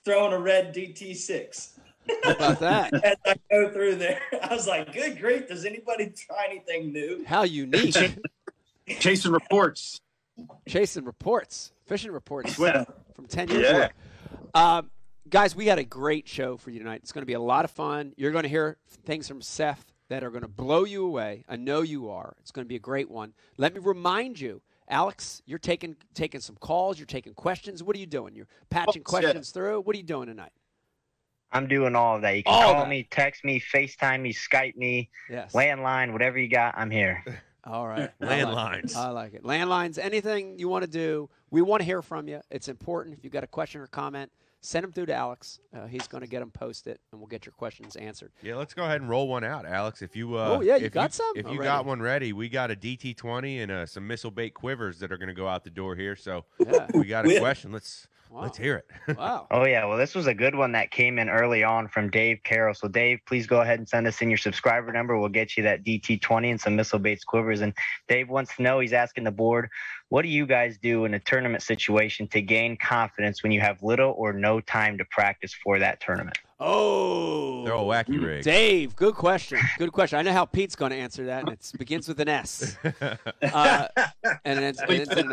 throwing 0.05 0.33
a 0.33 0.39
red 0.39 0.73
DT6. 0.73 1.79
How 2.23 2.31
about 2.31 2.59
that? 2.59 2.93
As 3.03 3.15
I 3.25 3.35
go 3.51 3.71
through 3.71 3.95
there, 3.95 4.21
I 4.43 4.53
was 4.53 4.67
like, 4.67 4.93
"Good 4.93 5.19
grief! 5.19 5.47
Does 5.47 5.65
anybody 5.65 6.11
try 6.15 6.45
anything 6.49 6.93
new?" 6.93 7.23
How 7.25 7.43
unique. 7.43 7.95
Chasing 8.99 9.31
reports. 9.31 9.99
Chasing 10.67 11.05
reports, 11.05 11.71
fishing 11.87 12.11
reports 12.11 12.59
Well, 12.59 12.85
from 13.15 13.25
10 13.25 13.49
years 13.49 13.61
Yeah. 13.63 13.75
ago. 13.85 13.89
Um, 14.53 14.91
guys, 15.29 15.55
we 15.55 15.65
got 15.65 15.79
a 15.79 15.83
great 15.83 16.27
show 16.27 16.57
for 16.57 16.69
you 16.69 16.79
tonight. 16.79 16.99
It's 17.01 17.11
going 17.11 17.21
to 17.23 17.25
be 17.27 17.33
a 17.33 17.39
lot 17.39 17.65
of 17.65 17.71
fun. 17.71 18.13
You're 18.17 18.31
going 18.31 18.43
to 18.43 18.49
hear 18.49 18.77
things 19.05 19.27
from 19.27 19.41
Seth 19.41 19.93
that 20.09 20.23
are 20.23 20.29
going 20.29 20.43
to 20.43 20.47
blow 20.47 20.83
you 20.83 21.05
away. 21.05 21.43
I 21.49 21.55
know 21.55 21.81
you 21.81 22.09
are. 22.09 22.35
It's 22.39 22.51
going 22.51 22.65
to 22.65 22.69
be 22.69 22.75
a 22.75 22.79
great 22.79 23.09
one. 23.09 23.33
Let 23.57 23.73
me 23.73 23.79
remind 23.79 24.39
you, 24.39 24.61
Alex, 24.87 25.41
you're 25.45 25.59
taking 25.59 25.95
taking 26.13 26.41
some 26.41 26.55
calls. 26.57 26.99
You're 26.99 27.07
taking 27.07 27.33
questions. 27.33 27.81
What 27.83 27.95
are 27.95 27.99
you 27.99 28.05
doing? 28.05 28.35
You're 28.35 28.47
patching 28.69 29.01
Oh, 29.05 29.17
yeah. 29.17 29.19
questions 29.21 29.49
through. 29.51 29.81
What 29.81 29.95
are 29.95 29.97
you 29.97 30.03
doing 30.05 30.27
tonight? 30.27 30.51
I'm 31.51 31.67
doing 31.67 31.95
all 31.95 32.17
of 32.17 32.21
that. 32.23 32.35
You 32.35 32.43
can 32.43 32.53
All 32.53 32.73
call 32.73 32.81
that. 32.83 32.89
me, 32.89 33.07
text 33.09 33.45
me, 33.45 33.59
FaceTime 33.61 34.21
me, 34.21 34.33
Skype 34.33 34.75
me, 34.75 35.09
Yes. 35.29 35.53
landline, 35.53 36.11
whatever 36.11 36.37
you 36.37 36.49
got. 36.49 36.75
I'm 36.77 36.91
here. 36.91 37.23
All 37.63 37.87
right. 37.87 38.11
I 38.21 38.43
like. 38.43 38.83
Landlines. 38.83 38.95
I 38.95 39.09
like 39.09 39.33
it. 39.33 39.43
Landlines, 39.43 39.97
anything 39.97 40.59
you 40.59 40.67
want 40.69 40.83
to 40.83 40.89
do, 40.89 41.29
we 41.49 41.63
want 41.63 41.81
to 41.81 41.85
hear 41.85 42.01
from 42.03 42.27
you. 42.27 42.41
It's 42.51 42.67
important. 42.67 43.15
If 43.17 43.23
you've 43.23 43.33
got 43.33 43.43
a 43.43 43.47
question 43.47 43.81
or 43.81 43.87
comment, 43.87 44.31
send 44.65 44.83
them 44.83 44.91
through 44.91 45.05
to 45.07 45.13
Alex. 45.13 45.59
Uh, 45.75 45.85
he's 45.87 46.07
going 46.07 46.21
to 46.21 46.27
get 46.29 46.39
them 46.39 46.51
posted, 46.51 46.97
and 47.11 47.21
we'll 47.21 47.27
get 47.27 47.45
your 47.45 47.53
questions 47.53 47.95
answered. 47.95 48.31
Yeah, 48.41 48.55
let's 48.55 48.73
go 48.73 48.83
ahead 48.83 49.01
and 49.01 49.09
roll 49.09 49.27
one 49.27 49.43
out, 49.43 49.65
Alex. 49.65 50.01
If 50.01 50.15
you 50.15 50.35
uh, 50.35 50.57
Oh, 50.57 50.61
yeah, 50.61 50.75
you 50.75 50.87
if 50.87 50.91
got 50.93 51.13
some 51.13 51.31
If 51.35 51.43
you 51.45 51.51
already? 51.51 51.63
got 51.63 51.85
one 51.85 52.01
ready, 52.01 52.33
we 52.33 52.49
got 52.49 52.71
a 52.71 52.75
DT 52.75 53.15
twenty 53.15 53.59
and 53.59 53.71
uh, 53.71 53.85
some 53.85 54.07
missile 54.07 54.31
bait 54.31 54.53
quivers 54.53 54.99
that 54.99 55.11
are 55.11 55.17
going 55.17 55.29
to 55.29 55.33
go 55.35 55.47
out 55.47 55.63
the 55.63 55.69
door 55.69 55.95
here. 55.95 56.15
So 56.15 56.45
Yeah. 56.65 56.87
we 56.93 57.05
got 57.05 57.25
a 57.25 57.39
question. 57.39 57.71
Let's 57.71 58.07
Wow. 58.29 58.41
let's 58.41 58.57
hear 58.57 58.77
it. 58.77 58.85
Wow. 59.17 59.47
Oh 59.51 59.65
yeah, 59.65 59.85
well 59.85 59.97
this 59.97 60.15
was 60.15 60.27
a 60.27 60.33
good 60.33 60.55
one 60.55 60.71
that 60.73 60.91
came 60.91 61.19
in 61.19 61.29
early 61.29 61.63
on 61.63 61.87
from 61.87 62.09
Dave 62.09 62.39
Carroll. 62.43 62.73
So 62.73 62.87
Dave, 62.87 63.19
please 63.27 63.47
go 63.47 63.61
ahead 63.61 63.79
and 63.79 63.87
send 63.87 64.07
us 64.07 64.21
in 64.21 64.29
your 64.29 64.37
subscriber 64.37 64.91
number. 64.91 65.17
We'll 65.17 65.29
get 65.29 65.55
you 65.55 65.63
that 65.63 65.83
DT20 65.85 66.51
and 66.51 66.59
some 66.59 66.75
missile 66.75 66.99
baits 66.99 67.23
quivers. 67.23 67.61
And 67.61 67.73
Dave 68.07 68.29
wants 68.29 68.55
to 68.55 68.63
know, 68.63 68.79
he's 68.79 68.93
asking 68.93 69.23
the 69.23 69.31
board, 69.31 69.69
what 70.09 70.23
do 70.23 70.27
you 70.27 70.45
guys 70.45 70.77
do 70.77 71.05
in 71.05 71.13
a 71.13 71.19
tournament 71.19 71.63
situation 71.63 72.27
to 72.29 72.41
gain 72.41 72.77
confidence 72.77 73.43
when 73.43 73.51
you 73.51 73.61
have 73.61 73.81
little 73.83 74.13
or 74.17 74.33
no 74.33 74.59
time 74.59 74.97
to 74.97 75.05
practice 75.05 75.53
for 75.63 75.79
that 75.79 75.99
tournament? 76.01 76.37
Oh. 76.59 77.63
They're 77.65 77.73
all 77.73 77.87
wacky 77.87 78.23
rigs. 78.23 78.45
Dave, 78.45 78.95
good 78.95 79.15
question. 79.15 79.59
Good 79.77 79.91
question. 79.91 80.19
I 80.19 80.21
know 80.21 80.31
how 80.31 80.45
Pete's 80.45 80.75
going 80.75 80.91
to 80.91 80.97
answer 80.97 81.25
that, 81.25 81.43
and 81.43 81.51
it 81.51 81.71
begins 81.77 82.07
with 82.07 82.19
an 82.19 82.29
S. 82.29 82.77
Uh, 83.41 83.87
and 84.43 84.59
it's, 84.59 84.81
and 84.81 84.91
it's 84.91 85.15
an, 85.15 85.31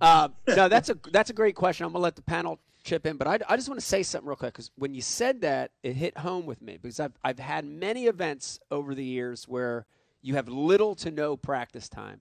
uh, 0.00 0.28
no, 0.48 0.68
that's 0.68 0.88
a 0.88 0.98
that's 1.12 1.30
a 1.30 1.32
great 1.32 1.54
question. 1.54 1.84
I'm 1.84 1.92
gonna 1.92 2.02
let 2.02 2.16
the 2.16 2.22
panel 2.22 2.58
chip 2.84 3.06
in, 3.06 3.16
but 3.16 3.26
I, 3.26 3.38
I 3.48 3.56
just 3.56 3.68
want 3.68 3.80
to 3.80 3.86
say 3.86 4.02
something 4.02 4.26
real 4.26 4.36
quick 4.36 4.54
because 4.54 4.70
when 4.76 4.94
you 4.94 5.02
said 5.02 5.40
that, 5.42 5.72
it 5.82 5.94
hit 5.94 6.16
home 6.16 6.46
with 6.46 6.62
me 6.62 6.78
because 6.80 7.00
I've 7.00 7.12
I've 7.24 7.38
had 7.38 7.64
many 7.64 8.06
events 8.06 8.60
over 8.70 8.94
the 8.94 9.04
years 9.04 9.46
where 9.46 9.86
you 10.22 10.34
have 10.36 10.48
little 10.48 10.94
to 10.96 11.10
no 11.10 11.36
practice 11.36 11.88
time, 11.88 12.20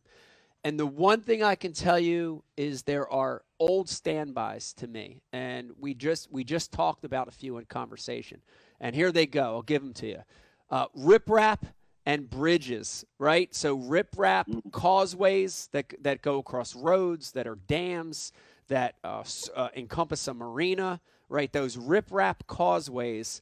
and 0.63 0.79
the 0.79 0.85
one 0.85 1.21
thing 1.21 1.43
I 1.43 1.55
can 1.55 1.73
tell 1.73 1.99
you 1.99 2.43
is 2.57 2.83
there 2.83 3.09
are 3.09 3.43
old 3.59 3.89
standbys 3.89 4.73
to 4.73 4.87
me, 4.87 5.21
and 5.33 5.71
we 5.79 5.93
just 5.93 6.31
we 6.31 6.43
just 6.43 6.71
talked 6.71 7.05
about 7.05 7.27
a 7.27 7.31
few 7.31 7.57
in 7.57 7.65
conversation, 7.65 8.41
and 8.79 8.95
here 8.95 9.11
they 9.11 9.25
go. 9.25 9.55
I'll 9.55 9.61
give 9.61 9.81
them 9.81 9.93
to 9.95 10.07
you. 10.07 10.23
Uh, 10.69 10.87
riprap 10.97 11.59
and 12.05 12.29
bridges, 12.29 13.05
right? 13.19 13.53
So 13.53 13.77
riprap 13.77 14.71
causeways 14.71 15.69
that 15.71 15.93
that 16.01 16.21
go 16.21 16.39
across 16.39 16.75
roads, 16.75 17.31
that 17.33 17.47
are 17.47 17.57
dams, 17.67 18.31
that 18.67 18.95
uh, 19.03 19.23
uh, 19.55 19.69
encompass 19.75 20.27
a 20.27 20.33
marina, 20.33 21.01
right? 21.29 21.51
Those 21.51 21.77
riprap 21.77 22.47
causeways 22.47 23.41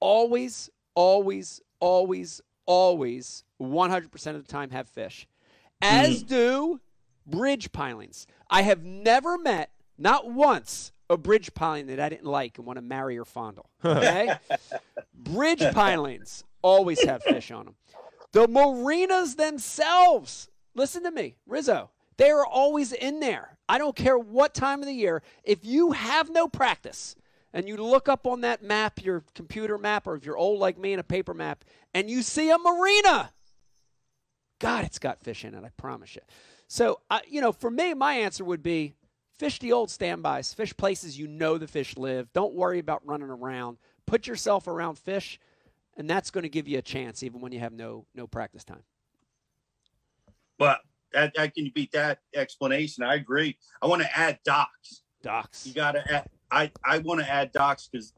always, 0.00 0.70
always, 0.94 1.60
always, 1.80 2.40
always, 2.66 3.44
100% 3.60 4.26
of 4.34 4.46
the 4.46 4.52
time 4.52 4.70
have 4.70 4.88
fish, 4.88 5.26
as 5.80 6.22
do 6.22 6.80
bridge 7.28 7.72
pilings. 7.72 8.26
I 8.50 8.62
have 8.62 8.82
never 8.82 9.38
met, 9.38 9.70
not 9.96 10.30
once, 10.30 10.92
a 11.10 11.16
bridge 11.16 11.54
piling 11.54 11.86
that 11.86 12.00
I 12.00 12.08
didn't 12.08 12.26
like 12.26 12.58
and 12.58 12.66
want 12.66 12.76
to 12.78 12.82
marry 12.82 13.18
or 13.18 13.24
fondle. 13.24 13.70
Okay? 13.84 14.36
bridge 15.14 15.62
pilings 15.72 16.44
always 16.62 17.02
have 17.04 17.22
fish 17.22 17.50
on 17.50 17.66
them. 17.66 17.74
The 18.32 18.46
marinas 18.46 19.36
themselves, 19.36 20.48
listen 20.74 21.02
to 21.04 21.10
me, 21.10 21.36
Rizzo, 21.46 21.90
they 22.18 22.30
are 22.30 22.46
always 22.46 22.92
in 22.92 23.20
there. 23.20 23.58
I 23.68 23.78
don't 23.78 23.96
care 23.96 24.18
what 24.18 24.54
time 24.54 24.80
of 24.80 24.86
the 24.86 24.92
year. 24.92 25.22
If 25.44 25.64
you 25.64 25.92
have 25.92 26.30
no 26.30 26.48
practice 26.48 27.14
and 27.52 27.66
you 27.66 27.76
look 27.76 28.08
up 28.08 28.26
on 28.26 28.42
that 28.42 28.62
map, 28.62 29.02
your 29.02 29.24
computer 29.34 29.78
map, 29.78 30.06
or 30.06 30.14
if 30.14 30.24
you're 30.24 30.36
old 30.36 30.60
like 30.60 30.78
me 30.78 30.92
and 30.92 31.00
a 31.00 31.04
paper 31.04 31.34
map, 31.34 31.64
and 31.94 32.10
you 32.10 32.22
see 32.22 32.50
a 32.50 32.58
marina, 32.58 33.32
God, 34.58 34.84
it's 34.84 34.98
got 34.98 35.20
fish 35.20 35.44
in 35.44 35.54
it, 35.54 35.64
I 35.64 35.70
promise 35.76 36.16
you. 36.16 36.22
So, 36.68 37.00
I 37.10 37.22
you 37.26 37.40
know, 37.40 37.50
for 37.50 37.70
me, 37.70 37.94
my 37.94 38.14
answer 38.14 38.44
would 38.44 38.62
be 38.62 38.94
fish 39.38 39.58
the 39.58 39.72
old 39.72 39.90
standbys, 39.90 40.52
fish 40.52 40.76
places 40.76 41.18
you 41.18 41.26
know 41.26 41.56
the 41.56 41.66
fish 41.66 41.96
live. 41.96 42.30
Don't 42.34 42.54
worry 42.54 42.78
about 42.78 43.04
running 43.06 43.30
around. 43.30 43.78
Put 44.06 44.26
yourself 44.26 44.68
around 44.68 44.98
fish, 44.98 45.40
and 45.96 46.08
that's 46.08 46.30
going 46.30 46.42
to 46.42 46.48
give 46.48 46.68
you 46.68 46.78
a 46.78 46.82
chance, 46.82 47.22
even 47.22 47.40
when 47.40 47.52
you 47.52 47.60
have 47.60 47.72
no 47.72 48.04
no 48.14 48.26
practice 48.26 48.64
time. 48.64 48.82
But 50.58 50.80
that, 51.12 51.32
that 51.36 51.54
can 51.54 51.72
beat 51.74 51.92
that 51.92 52.18
explanation. 52.34 53.02
I 53.02 53.14
agree. 53.14 53.56
I 53.80 53.86
want 53.86 54.02
to 54.02 54.18
add 54.18 54.38
docks. 54.44 55.02
Docks. 55.22 55.66
You 55.66 55.72
got 55.72 55.92
to 55.92 56.12
add. 56.12 56.28
I 56.50 56.70
I 56.84 56.98
want 56.98 57.20
to 57.20 57.30
add 57.30 57.50
docks 57.52 57.88
because, 57.90 58.12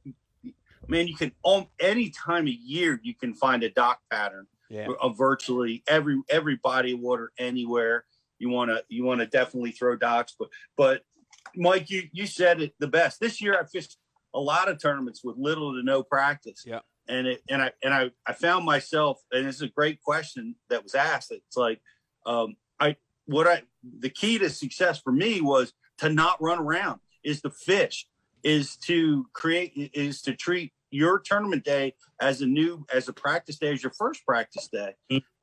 man, 0.89 1.07
you 1.07 1.15
can 1.15 1.31
any 1.79 2.11
time 2.11 2.49
of 2.49 2.53
year 2.53 2.99
you 3.03 3.15
can 3.15 3.33
find 3.33 3.63
a 3.63 3.71
dock 3.71 4.01
pattern. 4.11 4.47
Yeah. 4.69 4.87
of 5.01 5.19
virtually 5.19 5.83
every 5.89 6.23
every 6.29 6.55
body 6.55 6.93
of 6.93 7.01
water 7.01 7.33
anywhere. 7.39 8.05
You 8.41 8.51
want 8.51 8.71
to 8.71 8.83
you 8.89 9.05
want 9.05 9.21
to 9.21 9.27
definitely 9.27 9.71
throw 9.71 9.95
docks, 9.97 10.35
but 10.39 10.49
but 10.77 11.03
Mike, 11.55 11.91
you 11.91 12.09
you 12.13 12.27
said 12.27 12.61
it 12.61 12.75
the 12.81 12.89
best. 12.89 13.21
This 13.21 13.41
year 13.41 13.59
I 13.59 13.65
fished 13.67 13.97
a 14.35 14.41
lot 14.41 14.69
of 14.69 14.81
tournaments 14.81 15.23
with 15.23 15.37
little 15.37 15.75
to 15.75 15.83
no 15.83 16.03
practice. 16.03 16.65
Yeah. 16.67 16.81
And 17.09 17.27
it 17.27 17.43
and 17.49 17.63
I 17.63 17.73
and 17.83 17.93
I 17.93 18.11
I 18.27 18.33
found 18.33 18.65
myself, 18.65 19.21
and 19.33 19.47
it's 19.47 19.63
a 19.63 19.69
great 19.69 20.01
question 20.01 20.55
that 20.69 20.83
was 20.83 20.95
asked. 20.95 21.33
It's 21.33 21.57
like 21.57 21.81
um, 22.27 22.57
I 22.79 22.97
what 23.27 23.47
I 23.47 23.63
the 23.83 24.11
key 24.11 24.39
to 24.39 24.51
success 24.51 25.01
for 25.01 25.13
me 25.13 25.41
was 25.41 25.73
to 25.99 26.09
not 26.09 26.41
run 26.41 26.59
around, 26.59 27.01
is 27.25 27.43
to 27.43 27.51
fish, 27.51 28.07
is 28.43 28.77
to 28.77 29.27
create, 29.33 29.73
is 29.93 30.23
to 30.23 30.35
treat 30.35 30.73
your 30.91 31.19
tournament 31.19 31.65
day 31.65 31.95
as 32.21 32.43
a 32.43 32.47
new 32.47 32.87
as 32.93 33.09
a 33.09 33.13
practice 33.13 33.59
day 33.59 33.73
as 33.73 33.83
your 33.83 33.93
first 33.93 34.25
practice 34.25 34.69
day, 34.69 34.95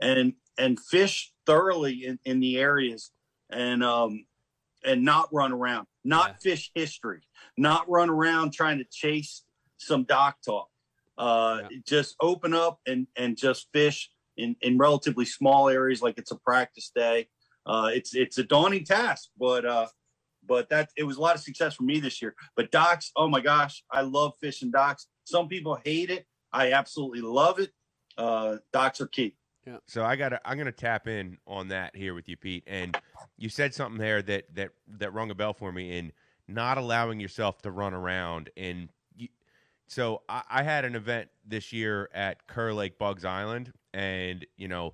and 0.01 0.33
and 0.57 0.79
fish 0.79 1.31
thoroughly 1.45 2.05
in, 2.05 2.19
in 2.25 2.39
the 2.39 2.57
areas 2.57 3.11
and 3.49 3.83
um 3.83 4.25
and 4.83 5.03
not 5.03 5.27
run 5.33 5.51
around, 5.51 5.87
not 6.03 6.41
fish 6.41 6.71
history, 6.73 7.21
not 7.57 7.89
run 7.89 8.09
around 8.09 8.53
trying 8.53 8.77
to 8.77 8.85
chase 8.89 9.43
some 9.77 10.03
dock 10.03 10.37
talk. 10.45 10.69
Uh, 11.17 11.63
just 11.85 12.15
open 12.21 12.53
up 12.53 12.79
and 12.85 13.07
and 13.15 13.37
just 13.37 13.67
fish 13.73 14.11
in 14.37 14.55
in 14.61 14.77
relatively 14.77 15.25
small 15.25 15.67
areas 15.67 16.01
like 16.01 16.17
it's 16.17 16.31
a 16.31 16.37
practice 16.37 16.91
day. 16.95 17.27
Uh, 17.65 17.89
it's 17.93 18.15
it's 18.15 18.37
a 18.37 18.43
daunting 18.43 18.85
task, 18.85 19.29
but 19.37 19.65
uh, 19.65 19.87
but 20.47 20.69
that 20.69 20.89
it 20.95 21.03
was 21.03 21.17
a 21.17 21.21
lot 21.21 21.35
of 21.35 21.41
success 21.41 21.75
for 21.75 21.83
me 21.83 21.99
this 21.99 22.21
year. 22.21 22.35
But 22.55 22.71
docks, 22.71 23.11
oh 23.15 23.27
my 23.27 23.41
gosh, 23.41 23.83
I 23.91 24.01
love 24.01 24.33
fishing 24.39 24.71
docks. 24.71 25.07
Some 25.25 25.47
people 25.47 25.79
hate 25.83 26.09
it. 26.09 26.25
I 26.53 26.71
absolutely 26.71 27.21
love 27.21 27.59
it. 27.59 27.71
Uh, 28.17 28.57
docks 28.71 29.01
are 29.01 29.07
key. 29.07 29.35
Yeah. 29.67 29.77
So 29.85 30.05
I 30.05 30.15
got 30.15 30.41
I'm 30.45 30.57
to 30.57 30.71
tap 30.71 31.09
in 31.09 31.37
on 31.45 31.67
that 31.67 31.93
here 31.93 32.13
with 32.13 32.29
you, 32.29 32.37
Pete. 32.37 32.63
And 32.67 32.97
you 33.37 33.49
said 33.49 33.73
something 33.73 33.99
there 33.99 34.21
that 34.21 34.55
that 34.55 34.69
that 34.97 35.13
rung 35.13 35.29
a 35.29 35.35
bell 35.35 35.53
for 35.53 35.73
me 35.73 35.97
in 35.97 36.13
not 36.47 36.77
allowing 36.77 37.19
yourself 37.19 37.61
to 37.63 37.71
run 37.71 37.93
around. 37.93 38.49
And 38.55 38.87
you, 39.17 39.27
so 39.85 40.21
I, 40.29 40.43
I 40.49 40.63
had 40.63 40.85
an 40.85 40.95
event 40.95 41.27
this 41.45 41.73
year 41.73 42.09
at 42.13 42.47
Kerr 42.47 42.71
Lake 42.71 42.97
Bugs 42.97 43.25
Island, 43.25 43.73
and 43.93 44.45
you 44.55 44.69
know, 44.69 44.93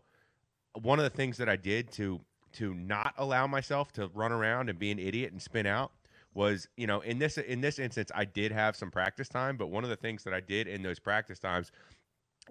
one 0.81 0.97
of 0.97 1.03
the 1.03 1.15
things 1.15 1.38
that 1.38 1.47
I 1.47 1.55
did 1.55 1.91
to 1.93 2.19
to 2.53 2.73
not 2.73 3.13
allow 3.19 3.45
myself 3.45 3.91
to 3.93 4.09
run 4.15 4.31
around 4.31 4.69
and 4.69 4.79
be 4.79 4.89
an 4.89 4.97
idiot 4.97 5.31
and 5.33 5.41
spin 5.41 5.67
out 5.67 5.91
was 6.33 6.67
you 6.77 6.88
know 6.88 7.01
in 7.01 7.19
this 7.19 7.38
in 7.38 7.62
this 7.62 7.77
instance 7.77 8.12
I 8.15 8.25
did 8.25 8.51
have 8.51 8.75
some 8.75 8.89
practice 8.89 9.29
time, 9.29 9.55
but 9.55 9.67
one 9.69 9.83
of 9.83 9.91
the 9.91 9.95
things 9.95 10.23
that 10.23 10.33
I 10.33 10.39
did 10.39 10.67
in 10.67 10.81
those 10.81 10.97
practice 10.97 11.38
times 11.38 11.71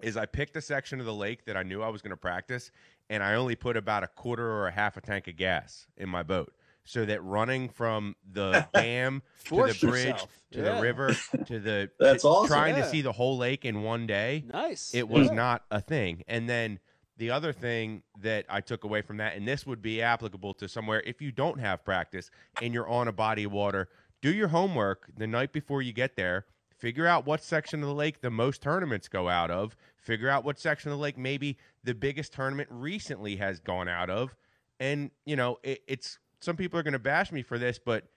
is 0.01 0.17
I 0.17 0.25
picked 0.25 0.55
a 0.57 0.61
section 0.61 0.99
of 0.99 1.05
the 1.05 1.13
lake 1.13 1.45
that 1.45 1.55
I 1.57 1.63
knew 1.63 1.81
I 1.81 1.89
was 1.89 2.01
going 2.01 2.11
to 2.11 2.17
practice, 2.17 2.71
and 3.09 3.21
I 3.23 3.35
only 3.35 3.55
put 3.55 3.77
about 3.77 4.03
a 4.03 4.07
quarter 4.07 4.49
or 4.49 4.67
a 4.67 4.71
half 4.71 4.97
a 4.97 5.01
tank 5.01 5.27
of 5.27 5.37
gas 5.37 5.87
in 5.97 6.09
my 6.09 6.23
boat, 6.23 6.53
so 6.83 7.05
that 7.05 7.23
running 7.23 7.69
from 7.69 8.15
the 8.31 8.67
dam 8.73 9.21
to 9.45 9.55
the 9.55 9.61
bridge 9.61 9.83
yourself. 9.83 10.29
to 10.51 10.59
Yeah. 10.61 10.75
the 10.75 10.81
river 10.81 11.13
to 11.45 11.59
the 11.59 11.91
That's 11.99 12.23
to- 12.23 12.27
awesome. 12.29 12.47
trying 12.47 12.75
Yeah. 12.75 12.83
to 12.83 12.89
see 12.89 13.01
the 13.01 13.11
whole 13.11 13.37
lake 13.37 13.65
in 13.65 13.83
one 13.83 14.07
day 14.07 14.43
Nice. 14.51 14.93
it 14.95 15.07
was 15.07 15.29
not 15.31 15.63
a 15.71 15.79
thing. 15.81 16.23
And 16.27 16.49
then 16.49 16.79
the 17.17 17.29
other 17.29 17.53
thing 17.53 18.01
that 18.21 18.45
I 18.49 18.59
took 18.61 18.83
away 18.83 19.01
from 19.03 19.17
that, 19.17 19.35
and 19.35 19.47
this 19.47 19.67
would 19.67 19.81
be 19.81 20.01
applicable 20.01 20.55
to 20.55 20.67
somewhere 20.67 21.01
if 21.05 21.21
you 21.21 21.31
don't 21.31 21.59
have 21.59 21.85
practice 21.85 22.31
and 22.61 22.73
you're 22.73 22.89
on 22.89 23.07
a 23.07 23.11
body 23.13 23.43
of 23.43 23.51
water, 23.51 23.87
do 24.23 24.33
your 24.33 24.47
homework 24.47 25.09
the 25.15 25.27
night 25.27 25.53
before 25.53 25.81
you 25.83 25.93
get 25.93 26.15
there. 26.15 26.45
Figure 26.83 27.07
out 27.07 27.25
what 27.25 27.41
section 27.41 27.81
of 27.81 27.87
the 27.87 27.95
lake 27.95 28.19
the 28.19 28.29
most 28.29 28.61
tournaments 28.61 29.07
go 29.07 29.29
out 29.29 29.49
of. 29.49 29.73
Figure 29.95 30.27
out 30.27 30.43
what 30.43 30.59
section 30.59 30.91
of 30.91 30.97
the 30.97 31.01
lake 31.01 31.17
maybe 31.17 31.57
the 31.85 31.95
biggest 31.95 32.33
tournament 32.33 32.67
recently 32.69 33.37
has 33.37 33.61
gone 33.61 33.87
out 33.87 34.09
of. 34.09 34.35
And, 34.81 35.09
you 35.25 35.37
know, 35.37 35.59
it, 35.63 35.81
it's 35.87 36.19
some 36.41 36.57
people 36.57 36.77
are 36.77 36.83
going 36.83 36.91
to 36.91 36.99
bash 36.99 37.31
me 37.31 37.41
for 37.41 37.57
this, 37.57 37.79
but 37.79 38.09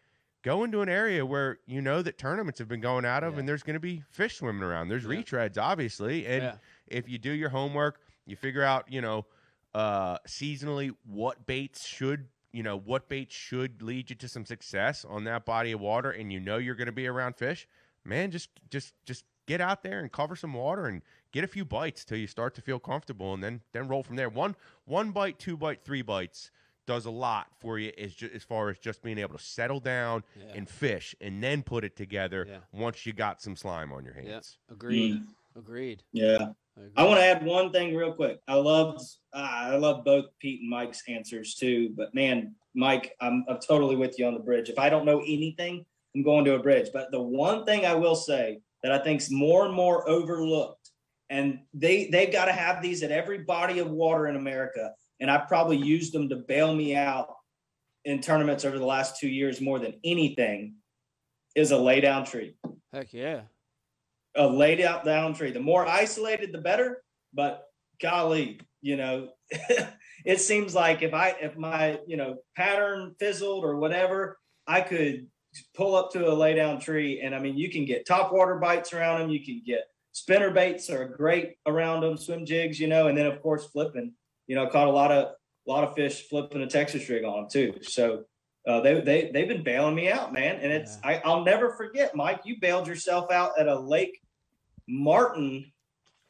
go 0.42 0.64
into 0.64 0.80
an 0.80 0.88
area 0.88 1.24
where 1.24 1.60
you 1.66 1.80
know 1.80 2.02
that 2.02 2.18
tournaments 2.18 2.58
have 2.58 2.66
been 2.66 2.80
going 2.80 3.04
out 3.04 3.22
of 3.22 3.34
Yeah. 3.34 3.38
and 3.38 3.48
there's 3.48 3.62
going 3.62 3.74
to 3.74 3.78
be 3.80 4.02
fish 4.10 4.38
swimming 4.38 4.64
around. 4.64 4.88
There's 4.88 5.04
Yeah. 5.04 5.10
retreads, 5.10 5.56
obviously. 5.58 6.26
And 6.26 6.42
Yeah. 6.42 6.56
if 6.88 7.08
you 7.08 7.18
do 7.18 7.30
your 7.30 7.50
homework, 7.50 8.00
you 8.24 8.34
figure 8.34 8.64
out, 8.64 8.90
you 8.90 9.00
know, 9.00 9.26
uh, 9.76 10.18
seasonally 10.26 10.92
what 11.04 11.46
baits 11.46 11.86
should, 11.86 12.26
you 12.50 12.64
know, 12.64 12.76
what 12.76 13.08
baits 13.08 13.32
should 13.32 13.80
lead 13.80 14.10
you 14.10 14.16
to 14.16 14.28
some 14.28 14.44
success 14.44 15.04
on 15.04 15.22
that 15.22 15.44
body 15.44 15.70
of 15.70 15.78
water, 15.78 16.10
and 16.10 16.32
you 16.32 16.40
know 16.40 16.56
you're 16.56 16.74
going 16.74 16.86
to 16.86 16.92
be 16.92 17.06
around 17.06 17.36
fish. 17.36 17.68
Man, 18.06 18.30
just 18.30 18.48
just 18.70 18.94
just 19.04 19.24
get 19.46 19.60
out 19.60 19.82
there 19.82 20.00
and 20.00 20.10
cover 20.10 20.34
some 20.36 20.54
water 20.54 20.86
and 20.86 21.02
get 21.32 21.44
a 21.44 21.46
few 21.46 21.64
bites 21.64 22.04
till 22.04 22.18
you 22.18 22.26
start 22.26 22.54
to 22.56 22.62
feel 22.62 22.78
comfortable, 22.78 23.34
and 23.34 23.42
then 23.42 23.60
then 23.72 23.88
roll 23.88 24.02
from 24.02 24.16
there. 24.16 24.28
One 24.28 24.56
one 24.84 25.10
bite, 25.10 25.38
two 25.38 25.56
bite, 25.56 25.82
three 25.84 26.02
bites 26.02 26.50
does 26.86 27.04
a 27.04 27.10
lot 27.10 27.48
for 27.58 27.80
you 27.80 27.90
as, 27.98 28.14
ju- 28.14 28.30
as 28.32 28.44
far 28.44 28.70
as 28.70 28.78
just 28.78 29.02
being 29.02 29.18
able 29.18 29.36
to 29.36 29.42
settle 29.42 29.80
down 29.80 30.22
Yeah. 30.38 30.52
and 30.54 30.68
fish 30.68 31.16
and 31.20 31.42
then 31.42 31.64
put 31.64 31.82
it 31.82 31.96
together 31.96 32.46
Yeah. 32.48 32.58
once 32.70 33.04
you 33.04 33.12
got 33.12 33.42
some 33.42 33.56
slime 33.56 33.90
on 33.90 34.04
your 34.04 34.14
hands. 34.14 34.58
Yeah. 34.68 34.72
Agreed. 34.74 35.22
Agreed. 35.58 36.04
Yeah. 36.12 36.50
agree. 36.76 36.90
I 36.96 37.02
want 37.02 37.18
to 37.18 37.24
add 37.24 37.44
one 37.44 37.72
thing 37.72 37.96
real 37.96 38.12
quick. 38.12 38.40
I 38.46 38.54
loved 38.54 39.00
uh, 39.32 39.38
I 39.50 39.76
love 39.76 40.04
both 40.04 40.26
Pete 40.38 40.60
and 40.60 40.70
Mike's 40.70 41.02
answers 41.08 41.54
too. 41.56 41.92
But 41.96 42.14
man, 42.14 42.54
Mike, 42.76 43.16
I'm, 43.20 43.44
I'm 43.48 43.58
totally 43.58 43.96
with 43.96 44.16
you 44.18 44.26
on 44.26 44.34
the 44.34 44.40
bridge. 44.40 44.68
If 44.68 44.78
I 44.78 44.88
don't 44.88 45.04
know 45.06 45.18
anything, 45.20 45.84
I'm 46.16 46.22
going 46.22 46.46
to 46.46 46.54
a 46.54 46.58
bridge. 46.58 46.88
But 46.92 47.10
the 47.10 47.20
one 47.20 47.64
thing 47.66 47.84
I 47.84 47.94
will 47.94 48.16
say 48.16 48.60
that 48.82 48.90
I 48.90 48.98
think's 48.98 49.30
more 49.30 49.66
and 49.66 49.74
more 49.74 50.08
overlooked, 50.08 50.90
and 51.28 51.60
they 51.74 52.08
they've 52.08 52.32
got 52.32 52.46
to 52.46 52.52
have 52.52 52.82
these 52.82 53.02
at 53.02 53.10
every 53.10 53.38
body 53.38 53.80
of 53.80 53.90
water 53.90 54.26
in 54.26 54.36
America. 54.36 54.92
And 55.20 55.30
I 55.30 55.38
probably 55.38 55.76
used 55.76 56.12
them 56.12 56.30
to 56.30 56.36
bail 56.36 56.74
me 56.74 56.96
out 56.96 57.28
in 58.04 58.20
tournaments 58.20 58.64
over 58.64 58.78
the 58.78 58.86
last 58.86 59.20
two 59.20 59.28
years 59.28 59.60
more 59.60 59.78
than 59.78 59.94
anything. 60.02 60.74
Is 61.54 61.70
a 61.70 61.78
lay 61.78 62.02
down 62.02 62.26
tree 62.26 62.54
Heck 62.92 63.14
yeah. 63.14 63.42
a 64.36 64.46
laid 64.46 64.80
out 64.82 65.06
down 65.06 65.32
tree. 65.32 65.52
The 65.52 65.60
more 65.60 65.86
isolated, 65.86 66.52
the 66.52 66.58
better. 66.58 67.02
But 67.32 67.64
golly, 68.00 68.60
you 68.82 68.96
know, 68.96 69.30
it 70.24 70.40
seems 70.40 70.74
like 70.74 71.02
if 71.02 71.14
I 71.14 71.34
if 71.40 71.56
my 71.56 71.98
you 72.06 72.16
know 72.16 72.36
pattern 72.56 73.14
fizzled 73.18 73.64
or 73.64 73.76
whatever, 73.76 74.38
I 74.66 74.82
could 74.82 75.28
pull 75.74 75.94
up 75.94 76.10
to 76.12 76.28
a 76.28 76.34
lay 76.34 76.54
down 76.54 76.80
tree, 76.80 77.20
and 77.20 77.34
I 77.34 77.38
mean, 77.38 77.56
you 77.56 77.70
can 77.70 77.84
get 77.84 78.06
top 78.06 78.32
water 78.32 78.56
bites 78.56 78.92
around 78.92 79.20
them. 79.20 79.30
You 79.30 79.44
can 79.44 79.62
get 79.66 79.84
spinner 80.12 80.50
baits 80.50 80.88
are 80.90 81.04
great 81.06 81.56
around 81.66 82.00
them, 82.00 82.16
swim 82.16 82.46
jigs, 82.46 82.80
you 82.80 82.86
know, 82.86 83.08
and 83.08 83.16
then 83.16 83.26
of 83.26 83.42
course 83.42 83.66
flipping. 83.66 84.12
You 84.46 84.56
know, 84.56 84.66
caught 84.68 84.88
a 84.88 84.90
lot 84.90 85.12
of 85.12 85.34
a 85.66 85.70
lot 85.70 85.84
of 85.84 85.94
fish 85.94 86.28
flipping 86.28 86.62
a 86.62 86.66
Texas 86.66 87.08
rig 87.08 87.24
on 87.24 87.44
'em, 87.44 87.48
too. 87.50 87.74
So. 87.82 88.24
Uh, 88.68 88.80
they 88.80 89.00
they 89.00 89.30
they've 89.30 89.46
been 89.46 89.62
bailing 89.62 89.94
me 89.94 90.10
out, 90.10 90.32
man, 90.32 90.56
and 90.56 90.72
it's 90.72 90.98
I, 91.04 91.22
I'll 91.24 91.44
never 91.44 91.70
forget, 91.74 92.16
Mike. 92.16 92.40
You 92.44 92.56
bailed 92.60 92.88
yourself 92.88 93.30
out 93.30 93.52
at 93.60 93.68
a 93.68 93.78
Lake 93.78 94.20
Martin 94.88 95.72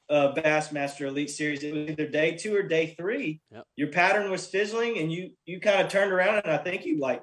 uh, 0.09 0.33
Bassmaster 0.35 1.09
Elite 1.09 1.31
Series. 1.31 1.63
It 1.63 1.75
was 1.75 1.91
either 1.91 2.07
day 2.07 2.37
two 2.37 2.55
or 2.55 2.63
day 2.63 2.95
three. 2.99 3.41
Yep. 3.51 3.65
Your 3.77 3.89
pattern 3.89 4.31
was 4.31 4.47
fizzling, 4.47 4.99
and 4.99 5.13
you 5.13 5.31
you 5.45 5.61
kind 5.61 5.81
of 5.81 5.91
turned 5.91 6.13
around, 6.13 6.43
and 6.45 6.51
I 6.51 6.59
think 6.59 6.85
you 6.85 6.99
like 6.99 7.23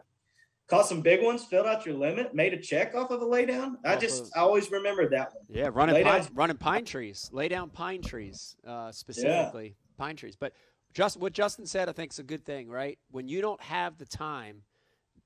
caught 0.67 0.87
some 0.87 1.01
big 1.01 1.23
ones, 1.23 1.43
filled 1.43 1.67
out 1.67 1.85
your 1.85 1.95
limit, 1.95 2.33
made 2.33 2.53
a 2.53 2.57
check 2.57 2.95
off 2.95 3.11
of 3.11 3.21
a 3.21 3.25
laydown. 3.25 3.75
I 3.85 3.95
Off 3.95 4.01
just 4.01 4.23
of- 4.23 4.29
I 4.35 4.39
always 4.39 4.71
remember 4.71 5.07
that 5.09 5.33
one. 5.35 5.45
Yeah, 5.49 5.69
running 5.73 6.03
pine, 6.03 6.21
down- 6.23 6.29
running 6.33 6.57
pine 6.57 6.85
trees, 6.85 7.29
lay 7.33 7.47
down 7.47 7.69
pine 7.69 8.01
trees, 8.01 8.55
uh, 8.65 8.91
specifically 8.91 9.75
pine 9.97 10.15
trees. 10.15 10.35
But 10.35 10.53
just 10.93 11.17
what 11.17 11.33
Justin 11.33 11.65
said, 11.65 11.89
I 11.89 11.91
think 11.91 12.11
is 12.11 12.19
a 12.19 12.23
good 12.23 12.45
thing, 12.45 12.69
right? 12.69 12.97
When 13.11 13.27
you 13.27 13.41
don't 13.41 13.61
have 13.61 13.97
the 13.97 14.05
time, 14.05 14.63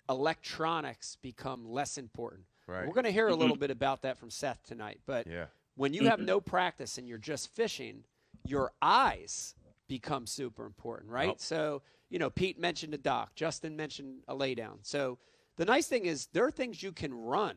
electronics 0.10 1.18
become 1.22 1.66
less 1.70 1.98
important. 1.98 2.44
Right. 2.66 2.86
We're 2.88 2.94
going 2.94 3.06
to 3.06 3.12
hear 3.12 3.28
a 3.28 3.36
little 3.36 3.56
bit 3.56 3.72
about 3.72 4.02
that 4.02 4.18
from 4.18 4.30
Seth 4.30 4.64
tonight. 4.64 5.00
But 5.06 5.28
Yeah. 5.28 5.46
when 5.76 5.94
you 5.94 6.06
have 6.08 6.20
no 6.20 6.42
practice 6.42 6.98
and 6.98 7.08
you're 7.08 7.18
just 7.18 7.50
fishing, 7.50 8.04
your 8.46 8.72
eyes 8.82 9.56
become 9.88 10.26
super 10.28 10.66
important, 10.66 11.10
right? 11.12 11.30
Yep. 11.30 11.40
So, 11.40 11.82
you 12.10 12.20
know, 12.20 12.30
Pete 12.30 12.60
mentioned 12.60 12.94
a 12.94 12.98
dock, 12.98 13.36
Justin 13.36 13.76
mentioned 13.76 14.24
a 14.28 14.36
laydown. 14.36 14.78
So 14.82 15.20
the 15.58 15.66
nice 15.66 15.88
thing 15.88 16.06
is 16.06 16.28
there 16.34 16.46
are 16.46 16.52
things 16.52 16.82
you 16.82 16.92
can 16.92 17.14
run 17.14 17.56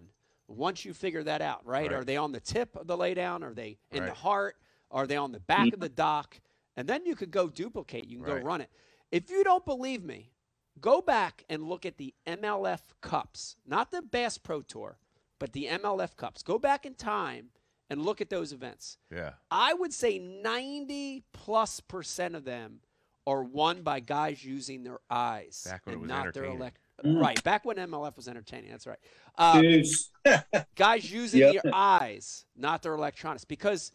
once 0.48 0.84
you 0.84 0.92
figure 0.92 1.22
that 1.24 1.40
out, 1.42 1.64
right? 1.64 1.90
Right. 1.90 1.92
Are 2.00 2.04
they 2.04 2.16
on 2.16 2.32
the 2.32 2.40
tip 2.40 2.74
of 2.76 2.86
the 2.86 2.96
laydown? 2.96 3.42
Are 3.42 3.54
they 3.54 3.78
in 3.92 4.04
the 4.04 4.14
heart? 4.14 4.56
Are 4.90 5.06
they 5.06 5.16
on 5.16 5.30
the 5.32 5.40
back 5.40 5.72
of 5.72 5.80
the 5.80 5.88
dock? 5.88 6.40
And 6.76 6.88
then 6.88 7.06
you 7.06 7.14
could 7.14 7.30
go 7.30 7.48
duplicate. 7.48 8.06
You 8.08 8.18
can 8.18 8.26
Right. 8.32 8.40
go 8.40 8.46
run 8.46 8.60
it. 8.60 8.70
If 9.12 9.30
you 9.30 9.44
don't 9.44 9.64
believe 9.64 10.02
me, 10.02 10.32
go 10.80 11.00
back 11.00 11.44
and 11.48 11.62
look 11.62 11.84
at 11.86 11.98
the 11.98 12.14
MLF 12.26 12.80
Cups, 13.00 13.56
not 13.66 13.90
the 13.90 14.02
Bass 14.02 14.38
Pro 14.38 14.62
Tour, 14.62 14.98
but 15.38 15.52
the 15.52 15.66
MLF 15.68 16.16
Cups. 16.16 16.42
Go 16.42 16.58
back 16.58 16.84
in 16.86 16.94
time 16.94 17.50
and 17.88 18.02
look 18.02 18.20
at 18.20 18.30
those 18.30 18.52
events. 18.52 18.98
Yeah. 19.10 19.34
I 19.50 19.74
would 19.74 19.92
say 19.92 20.18
90 20.18 21.24
plus 21.32 21.80
percent 21.80 22.34
of 22.34 22.44
them 22.44 22.80
are 23.26 23.42
won 23.44 23.82
by 23.82 24.00
guys 24.00 24.44
using 24.44 24.82
their 24.82 24.98
eyes 25.10 25.62
Back 25.68 25.86
when 25.86 25.92
it 25.92 25.96
and 25.96 26.02
was 26.02 26.08
not 26.08 26.22
their 26.34 26.44
entertaining. 26.44 26.56
elect. 26.58 26.78
Mm. 27.04 27.20
Right, 27.20 27.42
back 27.44 27.64
when 27.64 27.76
MLF 27.76 28.16
was 28.16 28.28
entertaining. 28.28 28.70
That's 28.70 28.86
right. 28.86 28.98
Uh, 29.36 29.60
Deuce. 29.62 30.10
guys 30.76 31.10
using 31.10 31.40
Yep. 31.40 31.54
your 31.54 31.62
eyes, 31.74 32.44
not 32.56 32.82
their 32.82 32.94
electronics, 32.94 33.44
because 33.44 33.92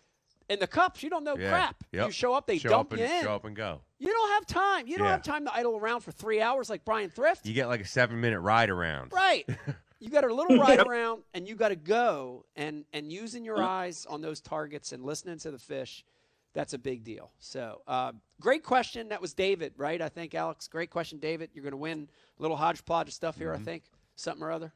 In 0.47 0.59
the 0.59 0.67
cups, 0.67 1.01
you 1.01 1.09
don't 1.09 1.23
know 1.23 1.35
Yeah. 1.35 1.49
crap. 1.49 1.83
Yep. 1.91 2.05
You 2.05 2.11
show 2.11 2.33
up, 2.35 2.45
they 2.45 2.59
show 2.59 2.69
dump 2.69 2.93
up 2.93 2.99
you 2.99 3.03
in. 3.05 3.23
Show 3.23 3.33
up 3.33 3.45
and 3.45 3.55
go. 3.55 3.81
You 3.97 4.11
don't 4.11 4.29
have 4.29 4.45
time. 4.45 4.85
You 4.85 4.95
don't 4.99 5.07
Yeah. 5.07 5.13
have 5.13 5.23
time 5.23 5.43
to 5.45 5.51
idle 5.51 5.75
around 5.75 6.01
for 6.01 6.11
three 6.11 6.39
hours 6.39 6.69
like 6.69 6.85
Brian 6.85 7.09
Thrift. 7.09 7.47
You 7.47 7.53
get 7.55 7.65
like 7.67 7.81
a 7.81 7.85
seven 7.87 8.21
minute 8.21 8.39
ride 8.41 8.69
around. 8.69 9.11
Right. 9.11 9.49
you 9.99 10.11
got 10.11 10.23
a 10.23 10.31
little 10.31 10.59
ride 10.59 10.85
around 10.85 11.23
and 11.33 11.47
you 11.47 11.55
got 11.55 11.69
to 11.69 11.75
go 11.75 12.45
and 12.55 12.85
and 12.93 13.11
using 13.11 13.43
your 13.43 13.59
eyes 13.59 14.05
on 14.05 14.21
those 14.21 14.39
targets 14.39 14.91
and 14.91 15.03
listening 15.03 15.39
to 15.39 15.49
the 15.49 15.57
fish. 15.57 16.05
That's 16.55 16.73
a 16.73 16.77
big 16.79 17.03
deal. 17.03 17.31
So, 17.37 17.81
uh, 17.85 18.13
great 18.39 18.63
question. 18.63 19.09
That 19.09 19.21
was 19.21 19.33
David, 19.33 19.73
right? 19.77 20.01
I 20.01 20.07
think 20.07 20.33
Alex. 20.33 20.67
Great 20.69 20.89
question, 20.89 21.19
David. 21.19 21.49
You're 21.53 21.63
going 21.63 21.73
to 21.73 21.77
win 21.77 22.07
a 22.39 22.41
little 22.41 22.55
hodgepodge 22.57 23.09
of 23.09 23.13
stuff 23.13 23.37
here. 23.37 23.53
I 23.53 23.57
think 23.57 23.83
something 24.15 24.41
or 24.41 24.51
other. 24.51 24.71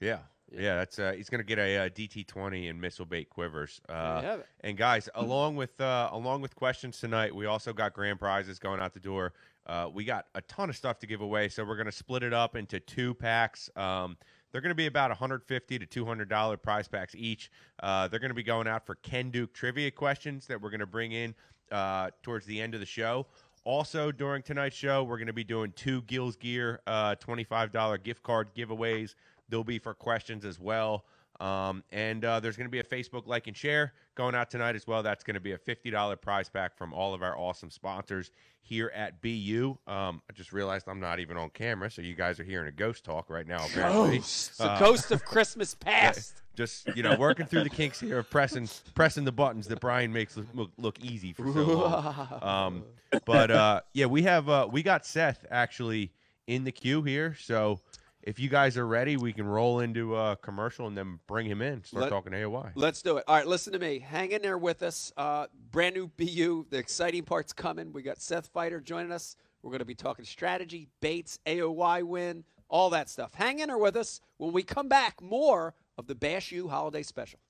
Yeah. 0.00 0.18
Yeah, 0.52 0.76
that's 0.76 0.98
uh, 0.98 1.12
he's 1.16 1.30
gonna 1.30 1.44
get 1.44 1.60
a, 1.60 1.76
uh 1.78 1.88
DT 1.90 2.26
twenty 2.26 2.66
and 2.66 2.80
missile 2.80 3.04
bait 3.04 3.30
quivers. 3.30 3.80
Uh, 3.88 4.38
and 4.62 4.76
guys, 4.76 5.08
along 5.14 5.54
with 5.54 5.80
uh, 5.80 6.08
along 6.10 6.40
with 6.42 6.56
questions 6.56 6.98
tonight, 6.98 7.32
we 7.32 7.46
also 7.46 7.72
got 7.72 7.92
grand 7.92 8.18
prizes 8.18 8.58
going 8.58 8.80
out 8.80 8.92
the 8.92 8.98
door. 8.98 9.32
Uh, 9.66 9.88
we 9.92 10.04
got 10.04 10.26
a 10.34 10.40
ton 10.42 10.68
of 10.68 10.74
stuff 10.74 10.98
to 10.98 11.06
give 11.06 11.20
away, 11.20 11.48
so 11.48 11.64
we're 11.64 11.76
gonna 11.76 11.92
split 11.92 12.24
it 12.24 12.32
up 12.32 12.56
into 12.56 12.80
two 12.80 13.14
packs. 13.14 13.70
Um, 13.76 14.16
they're 14.52 14.60
gonna 14.60 14.74
be 14.74 14.86
about 14.86 15.10
150 15.10 15.78
to 15.78 15.86
200 15.86 16.28
dollar 16.28 16.56
prize 16.56 16.88
packs 16.88 17.14
each. 17.16 17.50
Uh, 17.82 18.08
they're 18.08 18.20
gonna 18.20 18.34
be 18.34 18.42
going 18.42 18.66
out 18.66 18.86
for 18.86 18.96
Ken 18.96 19.30
Duke 19.30 19.52
trivia 19.52 19.90
questions 19.90 20.46
that 20.46 20.60
we're 20.60 20.70
gonna 20.70 20.86
bring 20.86 21.12
in 21.12 21.34
uh, 21.70 22.10
towards 22.22 22.46
the 22.46 22.60
end 22.60 22.74
of 22.74 22.80
the 22.80 22.86
show. 22.86 23.26
Also, 23.64 24.10
during 24.10 24.42
tonight's 24.42 24.76
show, 24.76 25.04
we're 25.04 25.18
going 25.18 25.26
to 25.26 25.34
be 25.34 25.44
doing 25.44 25.70
two 25.76 26.00
Gills 26.02 26.34
Gear 26.36 26.80
uh, 26.86 27.14
$25 27.16 28.02
gift 28.02 28.22
card 28.22 28.48
giveaways. 28.56 29.14
They'll 29.50 29.64
be 29.64 29.78
for 29.78 29.92
questions 29.92 30.44
as 30.44 30.58
well. 30.58 31.04
Um, 31.40 31.82
and 31.90 32.24
uh, 32.24 32.38
there's 32.40 32.56
going 32.56 32.66
to 32.66 32.70
be 32.70 32.80
a 32.80 32.84
Facebook 32.84 33.26
like 33.26 33.46
and 33.46 33.56
share 33.56 33.94
going 34.14 34.34
out 34.34 34.50
tonight 34.50 34.76
as 34.76 34.86
well. 34.86 35.02
That's 35.02 35.24
going 35.24 35.34
to 35.34 35.40
be 35.40 35.52
a 35.52 35.58
$50 35.58 36.20
prize 36.20 36.48
pack 36.50 36.76
from 36.76 36.92
all 36.92 37.14
of 37.14 37.22
our 37.22 37.36
awesome 37.38 37.70
sponsors 37.70 38.30
here 38.60 38.92
at 38.94 39.22
BU. 39.22 39.78
Um, 39.86 40.20
I 40.28 40.32
just 40.34 40.52
realized 40.52 40.86
I'm 40.86 41.00
not 41.00 41.18
even 41.18 41.38
on 41.38 41.48
camera, 41.50 41.90
so 41.90 42.02
you 42.02 42.14
guys 42.14 42.38
are 42.38 42.44
hearing 42.44 42.68
a 42.68 42.72
ghost 42.72 43.04
talk 43.04 43.30
right 43.30 43.46
now. 43.46 43.64
Apparently, 43.64 44.18
Ghost. 44.18 44.58
The 44.58 44.64
Uh, 44.70 44.78
ghost 44.78 45.10
of 45.10 45.24
Christmas 45.24 45.74
past. 45.74 46.42
just 46.56 46.94
you 46.94 47.02
know, 47.02 47.16
working 47.16 47.46
through 47.46 47.62
the 47.62 47.70
kinks 47.70 47.98
here 48.00 48.18
of 48.18 48.28
pressing 48.28 48.68
pressing 48.94 49.24
the 49.24 49.32
buttons 49.32 49.66
that 49.68 49.80
Brian 49.80 50.12
makes 50.12 50.36
look, 50.36 50.46
look, 50.52 50.70
look 50.76 51.00
easy 51.00 51.32
for 51.32 51.50
so 51.52 51.62
long. 51.64 52.28
Um, 52.42 52.84
but 53.24 53.50
uh, 53.50 53.80
yeah, 53.94 54.06
we 54.06 54.22
have 54.24 54.48
uh, 54.50 54.68
we 54.70 54.82
got 54.82 55.06
Seth 55.06 55.46
actually 55.50 56.12
in 56.46 56.64
the 56.64 56.72
queue 56.72 57.02
here, 57.02 57.34
so 57.40 57.80
if 58.22 58.38
you 58.38 58.48
guys 58.48 58.76
are 58.76 58.86
ready, 58.86 59.16
we 59.16 59.32
can 59.32 59.46
roll 59.46 59.80
into 59.80 60.16
a 60.16 60.36
commercial 60.36 60.86
and 60.86 60.96
then 60.96 61.20
bring 61.26 61.46
him 61.46 61.62
in. 61.62 61.82
Start 61.84 62.02
Let- 62.04 62.10
talking 62.10 62.32
AOY. 62.32 62.72
Let's 62.74 63.02
do 63.02 63.16
it. 63.16 63.24
All 63.26 63.36
right, 63.36 63.46
listen 63.46 63.72
to 63.72 63.78
me. 63.78 63.98
Hang 63.98 64.32
in 64.32 64.42
there 64.42 64.58
with 64.58 64.82
us. 64.82 65.12
Uh, 65.16 65.46
brand 65.70 65.94
new 65.94 66.08
BU. 66.08 66.66
The 66.70 66.78
exciting 66.78 67.24
part's 67.24 67.52
coming. 67.52 67.92
We 67.92 68.02
got 68.02 68.20
Seth 68.20 68.52
Feider 68.52 68.82
joining 68.82 69.12
us. 69.12 69.36
We're 69.62 69.70
going 69.70 69.80
to 69.80 69.84
be 69.84 69.94
talking 69.94 70.24
strategy, 70.24 70.88
baits, 71.00 71.38
AOY 71.46 72.02
win, 72.02 72.44
all 72.68 72.90
that 72.90 73.08
stuff. 73.08 73.34
Hang 73.34 73.58
in 73.58 73.68
there 73.68 73.78
with 73.78 73.96
us. 73.96 74.20
When 74.38 74.52
we 74.52 74.62
come 74.62 74.88
back, 74.88 75.20
more 75.20 75.74
of 75.98 76.06
the 76.06 76.14
Bass 76.14 76.50
U 76.52 76.68
Holiday 76.68 77.02
Special. 77.02 77.40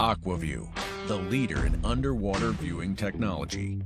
Aqua-Vu, 0.00 0.68
the 1.06 1.16
leader 1.16 1.66
in 1.66 1.84
underwater 1.84 2.50
viewing 2.50 2.96
technology. 2.96 3.80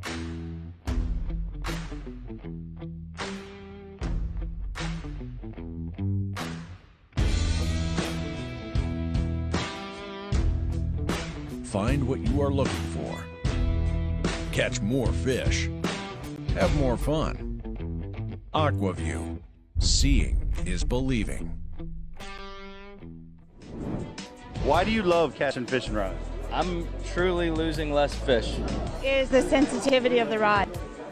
Find 11.79 12.09
what 12.09 12.19
you 12.19 12.43
are 12.43 12.51
looking 12.51 12.73
for. 12.91 13.25
Catch 14.51 14.81
more 14.81 15.07
fish. 15.13 15.71
Have 16.55 16.75
more 16.81 16.97
fun. 16.97 18.37
Aqua-Vu. 18.53 19.39
Seeing 19.79 20.53
is 20.67 20.83
believing. 20.83 21.57
Why 24.65 24.83
do 24.83 24.91
you 24.91 25.05
love 25.05 25.37
Cashion 25.37 25.67
fishing 25.67 25.95
rods? 25.95 26.19
I'm 26.53 26.89
truly 27.13 27.49
losing 27.49 27.93
less 27.93 28.13
fish. 28.13 28.57
is 29.05 29.29
the 29.29 29.43
sensitivity 29.43 30.19
of 30.19 30.31
the 30.31 30.39
rod. 30.41 30.69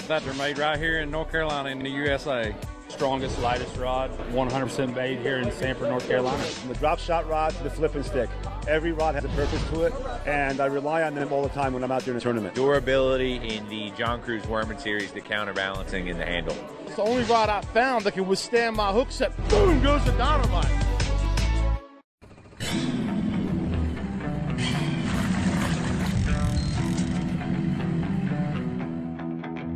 That 0.08 0.24
they're 0.24 0.34
made 0.34 0.58
right 0.58 0.76
here 0.76 0.98
in 0.98 1.12
North 1.12 1.30
Carolina 1.30 1.68
in 1.68 1.78
the 1.78 1.90
USA. 1.90 2.52
Strongest, 2.88 3.38
lightest 3.40 3.76
rod, 3.76 4.10
100% 4.32 4.96
made 4.96 5.20
here 5.20 5.38
in 5.38 5.52
Sanford, 5.52 5.90
North 5.90 6.08
Carolina. 6.08 6.42
From 6.42 6.70
the 6.70 6.74
drop 6.74 6.98
shot 6.98 7.28
rod 7.28 7.54
to 7.54 7.62
the 7.62 7.70
flipping 7.70 8.02
stick. 8.02 8.28
Every 8.68 8.90
rod 8.90 9.14
has 9.14 9.24
a 9.24 9.28
purpose 9.28 9.62
to 9.70 9.82
it, 9.82 9.94
and 10.26 10.60
I 10.60 10.66
rely 10.66 11.04
on 11.04 11.14
them 11.14 11.32
all 11.32 11.42
the 11.42 11.48
time 11.50 11.72
when 11.72 11.84
I'm 11.84 11.92
out 11.92 12.02
there 12.02 12.12
in 12.14 12.18
a 12.18 12.20
tournament. 12.20 12.56
Durability 12.56 13.36
in 13.36 13.68
the 13.68 13.92
John 13.92 14.20
Crews 14.20 14.44
Worming 14.48 14.78
series, 14.78 15.12
the 15.12 15.20
counterbalancing 15.20 16.08
in 16.08 16.18
the 16.18 16.24
handle. 16.24 16.56
It's 16.84 16.96
the 16.96 17.02
only 17.02 17.22
rod 17.24 17.48
I 17.48 17.60
found 17.60 18.04
that 18.04 18.14
can 18.14 18.26
withstand 18.26 18.74
my 18.74 18.90
hook 18.92 19.12
set. 19.12 19.36
Boom 19.48 19.80
goes 19.82 20.04
the 20.04 20.10
dynamite. 20.12 20.66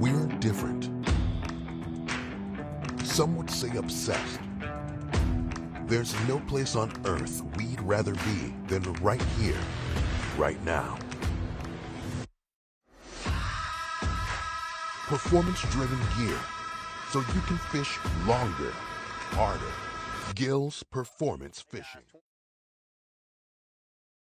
We're 0.01 0.27
different. 0.41 0.91
Some 3.05 3.37
would 3.37 3.51
say 3.51 3.77
obsessed. 3.77 4.41
There's 5.91 6.15
no 6.29 6.39
place 6.47 6.77
on 6.77 6.93
earth 7.05 7.43
we'd 7.57 7.81
rather 7.81 8.15
be 8.15 8.55
than 8.69 8.81
right 9.03 9.21
here, 9.41 9.59
right 10.39 10.65
now. 10.65 10.97
Performance 15.09 15.61
driven 15.63 15.99
gear, 16.17 16.39
so 17.11 17.19
you 17.19 17.41
can 17.49 17.59
fish 17.73 17.99
longer, 18.25 18.71
harder. 19.33 19.73
Gills 20.37 20.85
Performance 20.85 21.61
Fishing. 21.61 22.10